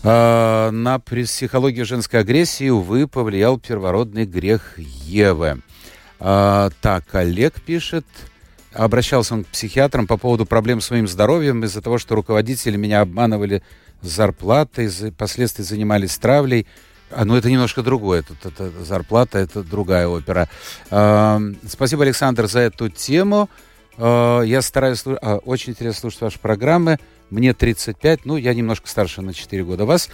[0.03, 5.62] А, на психологию женской агрессии, увы, повлиял первородный грех Евы.
[6.20, 8.07] А, так, Олег пишет.
[8.77, 13.01] Обращался он к психиатрам по поводу проблем с своим здоровьем из-за того, что руководители меня
[13.01, 13.62] обманывали
[14.03, 16.66] с зарплатой, за- впоследствии занимались травлей.
[17.11, 18.22] А, ну, это немножко другое.
[18.22, 20.49] Тут это зарплата, это другая опера.
[20.91, 23.49] А, спасибо, Александр, за эту тему.
[23.97, 25.03] А, я стараюсь...
[25.07, 26.99] а, очень интересно слушать ваши программы.
[27.31, 30.11] Мне 35, ну, я немножко старше на 4 года вас.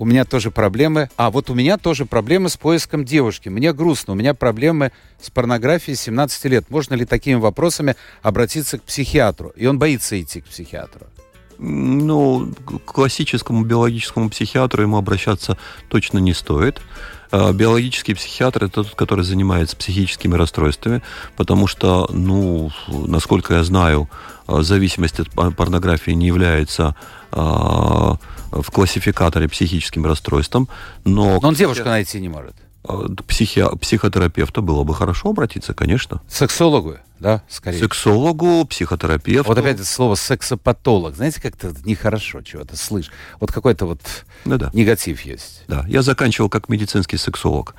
[0.00, 1.10] У меня тоже проблемы.
[1.18, 3.50] А, вот у меня тоже проблемы с поиском девушки.
[3.50, 4.14] Мне грустно.
[4.14, 6.70] У меня проблемы с порнографией с 17 лет.
[6.70, 9.52] Можно ли такими вопросами обратиться к психиатру?
[9.56, 11.06] И он боится идти к психиатру.
[11.58, 15.58] Ну, к классическому биологическому психиатру ему обращаться
[15.90, 16.80] точно не стоит.
[17.32, 21.02] А Биологический психиатр это тот, который занимается психическими расстройствами,
[21.36, 24.08] потому что, ну, насколько я знаю,
[24.46, 26.96] а, зависимость от пор- порнографии не является
[27.32, 28.16] а,
[28.50, 30.68] в классификаторе психическим расстройством,
[31.04, 32.54] но, Но он девушку найти не может.
[32.82, 36.20] А, психи- психотерапевту было бы хорошо обратиться, конечно.
[36.28, 37.78] Сексологу, да, скорее.
[37.78, 39.48] Сексологу, психотерапевту.
[39.48, 41.14] Вот опять это слово сексопатолог.
[41.16, 43.10] Знаете, как-то нехорошо чего-то слышь.
[43.38, 44.00] Вот какой-то вот
[44.46, 44.70] Да-да.
[44.72, 45.62] негатив есть.
[45.68, 47.74] Да, я заканчивал как медицинский сексолог.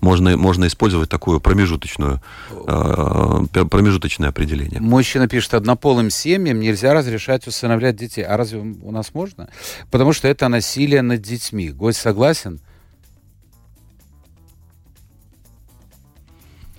[0.00, 4.80] Можно, можно использовать такое промежуточную, э, пр- промежуточное определение.
[4.80, 8.22] Мужчина пишет, однополым семьям нельзя разрешать усыновлять детей.
[8.24, 9.48] А разве у нас можно?
[9.90, 11.70] Потому что это насилие над детьми.
[11.70, 12.60] Гость согласен?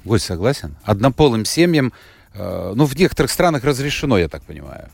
[0.07, 0.77] Гость согласен?
[0.83, 1.91] Однополым семьям,
[2.33, 4.89] э, ну, в некоторых странах разрешено, я так понимаю.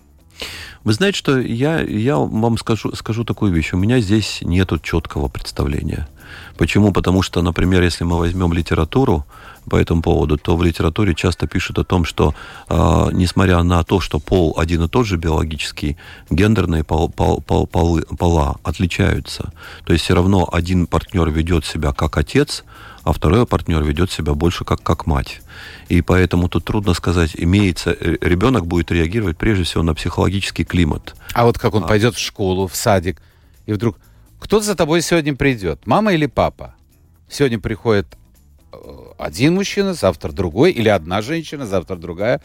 [0.84, 3.74] Вы знаете, что я, я вам скажу, скажу такую вещь.
[3.74, 6.08] У меня здесь нет четкого представления.
[6.58, 6.92] Почему?
[6.92, 9.26] Потому что, например, если мы возьмем литературу
[9.70, 12.34] по этому поводу, то в литературе часто пишут о том, что
[12.70, 15.96] э, несмотря на то, что пол один и тот же биологический,
[16.32, 19.54] гендерные пол, пол, пол, полы, пола отличаются.
[19.86, 22.64] То есть все равно один партнер ведет себя как отец,
[23.04, 25.42] а второй партнер ведет себя больше как, как мать.
[25.90, 31.16] И поэтому тут трудно сказать, имеется, э, ребенок будет реагировать прежде всего на психологический климат.
[31.34, 31.88] А вот как он а.
[31.88, 33.22] пойдет в школу, в садик,
[33.66, 33.98] и вдруг
[34.40, 35.86] кто за тобой сегодня придет?
[35.86, 36.76] Мама или папа?
[37.30, 38.08] Сегодня приходит
[38.72, 38.78] э,
[39.18, 42.42] один мужчина, завтра другой, или одна женщина, завтра другая.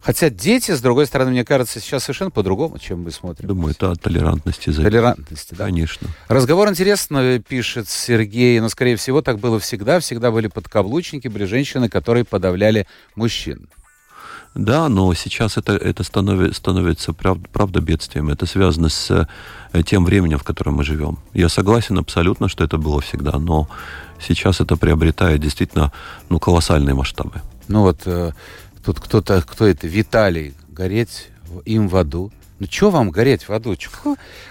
[0.00, 3.48] Хотя дети, с другой стороны, мне кажется, сейчас совершенно по-другому, чем мы смотрим.
[3.48, 4.92] Думаю, это от толерантности зависит.
[4.92, 5.64] Толерантности, да.
[5.64, 6.08] Конечно.
[6.28, 9.98] Разговор интересно, пишет Сергей, но, скорее всего, так было всегда.
[9.98, 12.86] Всегда были подкаблучники, были женщины, которые подавляли
[13.16, 13.68] мужчин.
[14.56, 18.30] Да, но сейчас это, это становится, становится прав, правда бедствием.
[18.30, 19.28] Это связано с
[19.72, 21.18] э, тем временем, в котором мы живем.
[21.34, 23.68] Я согласен абсолютно, что это было всегда, но
[24.18, 25.92] сейчас это приобретает действительно
[26.30, 27.42] ну, колоссальные масштабы.
[27.68, 28.32] Ну вот э,
[28.86, 31.30] тут кто-то, кто это, Виталий, гореть
[31.64, 32.32] им в аду.
[32.60, 33.74] Ну, что вам гореть в аду?
[33.74, 33.90] Чё?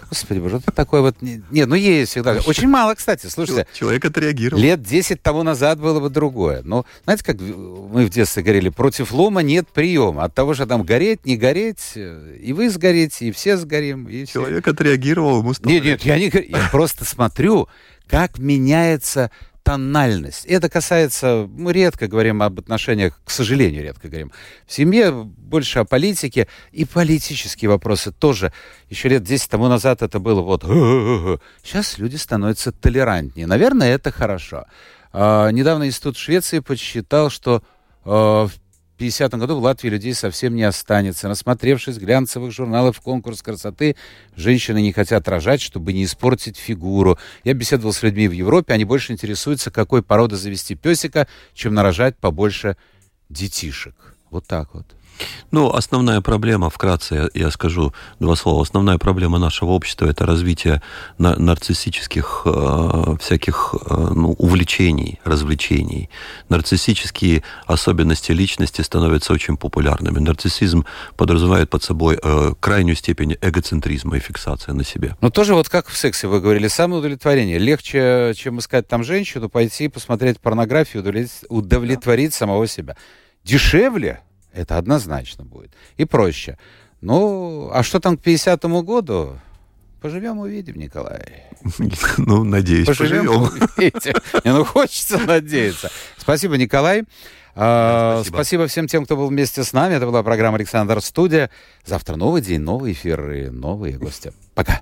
[0.09, 1.15] Господи боже, это такое вот...
[1.21, 2.33] Нет, ну есть всегда.
[2.45, 3.65] Очень мало, кстати, слушайте.
[3.73, 4.61] Человек отреагировал.
[4.61, 6.61] Лет 10 тому назад было бы другое.
[6.63, 10.25] Но знаете, как мы в детстве говорили, против лома нет приема.
[10.25, 14.07] От того, что там гореть, не гореть, и вы сгорите, и все сгорим.
[14.09, 14.71] И Человек все.
[14.71, 15.71] отреагировал, ему стало...
[15.71, 17.69] Нет, нет, я не Я просто смотрю,
[18.07, 19.31] как меняется
[19.65, 20.45] тональность.
[20.45, 24.31] Это касается, мы редко говорим об отношениях, к сожалению, редко говорим.
[24.67, 28.53] В семье больше о политике и политические вопросы тоже.
[28.91, 30.63] Еще лет 10 тому назад это было вот...
[31.63, 33.47] Сейчас люди становятся толерантнее.
[33.47, 34.65] Наверное, это хорошо.
[35.11, 37.63] А, недавно Институт Швеции подсчитал, что
[38.03, 38.51] а, в
[38.97, 41.27] 50 году в Латвии людей совсем не останется.
[41.27, 43.95] Насмотревшись глянцевых журналов конкурс красоты,
[44.35, 47.17] женщины не хотят рожать, чтобы не испортить фигуру.
[47.43, 52.17] Я беседовал с людьми в Европе, они больше интересуются, какой породы завести песика, чем нарожать
[52.17, 52.77] побольше
[53.29, 54.15] детишек.
[54.29, 54.94] Вот так вот.
[55.51, 60.81] Ну, основная проблема, вкратце я, я скажу два слова, основная проблема нашего общества– это развитие
[61.17, 66.09] на, нарциссических э, всяких э, ну, увлечений, развлечений.
[66.49, 70.19] Нарциссические особенности личности становятся очень популярными.
[70.19, 70.85] Нарциссизм
[71.15, 75.15] подразумевает под собой э, крайнюю степень эгоцентризма и фиксации на себе.
[75.21, 77.59] Но тоже вот как в сексе вы говорили, самоудовлетворение.
[77.59, 82.97] Легче, чем искать там женщину, пойти посмотреть порнографию, удовлетворить, удовлетворить самого себя.
[83.43, 84.21] Дешевле–
[84.55, 85.71] это однозначно будет.
[85.97, 86.57] И проще.
[87.01, 89.39] Ну, а что там к 50-му году?
[90.01, 91.43] Поживем, увидим, Николай.
[92.17, 93.49] Ну, надеюсь, поживем.
[93.49, 93.91] поживем.
[94.43, 95.89] Не, ну, хочется надеяться.
[96.17, 97.03] Спасибо, Николай.
[97.55, 98.35] А, спасибо.
[98.35, 99.95] Спасибо всем тем, кто был вместе с нами.
[99.95, 101.49] Это была программа «Александр Студия».
[101.85, 104.33] Завтра новый день, новый эфир и новые гости.
[104.53, 104.81] Пока.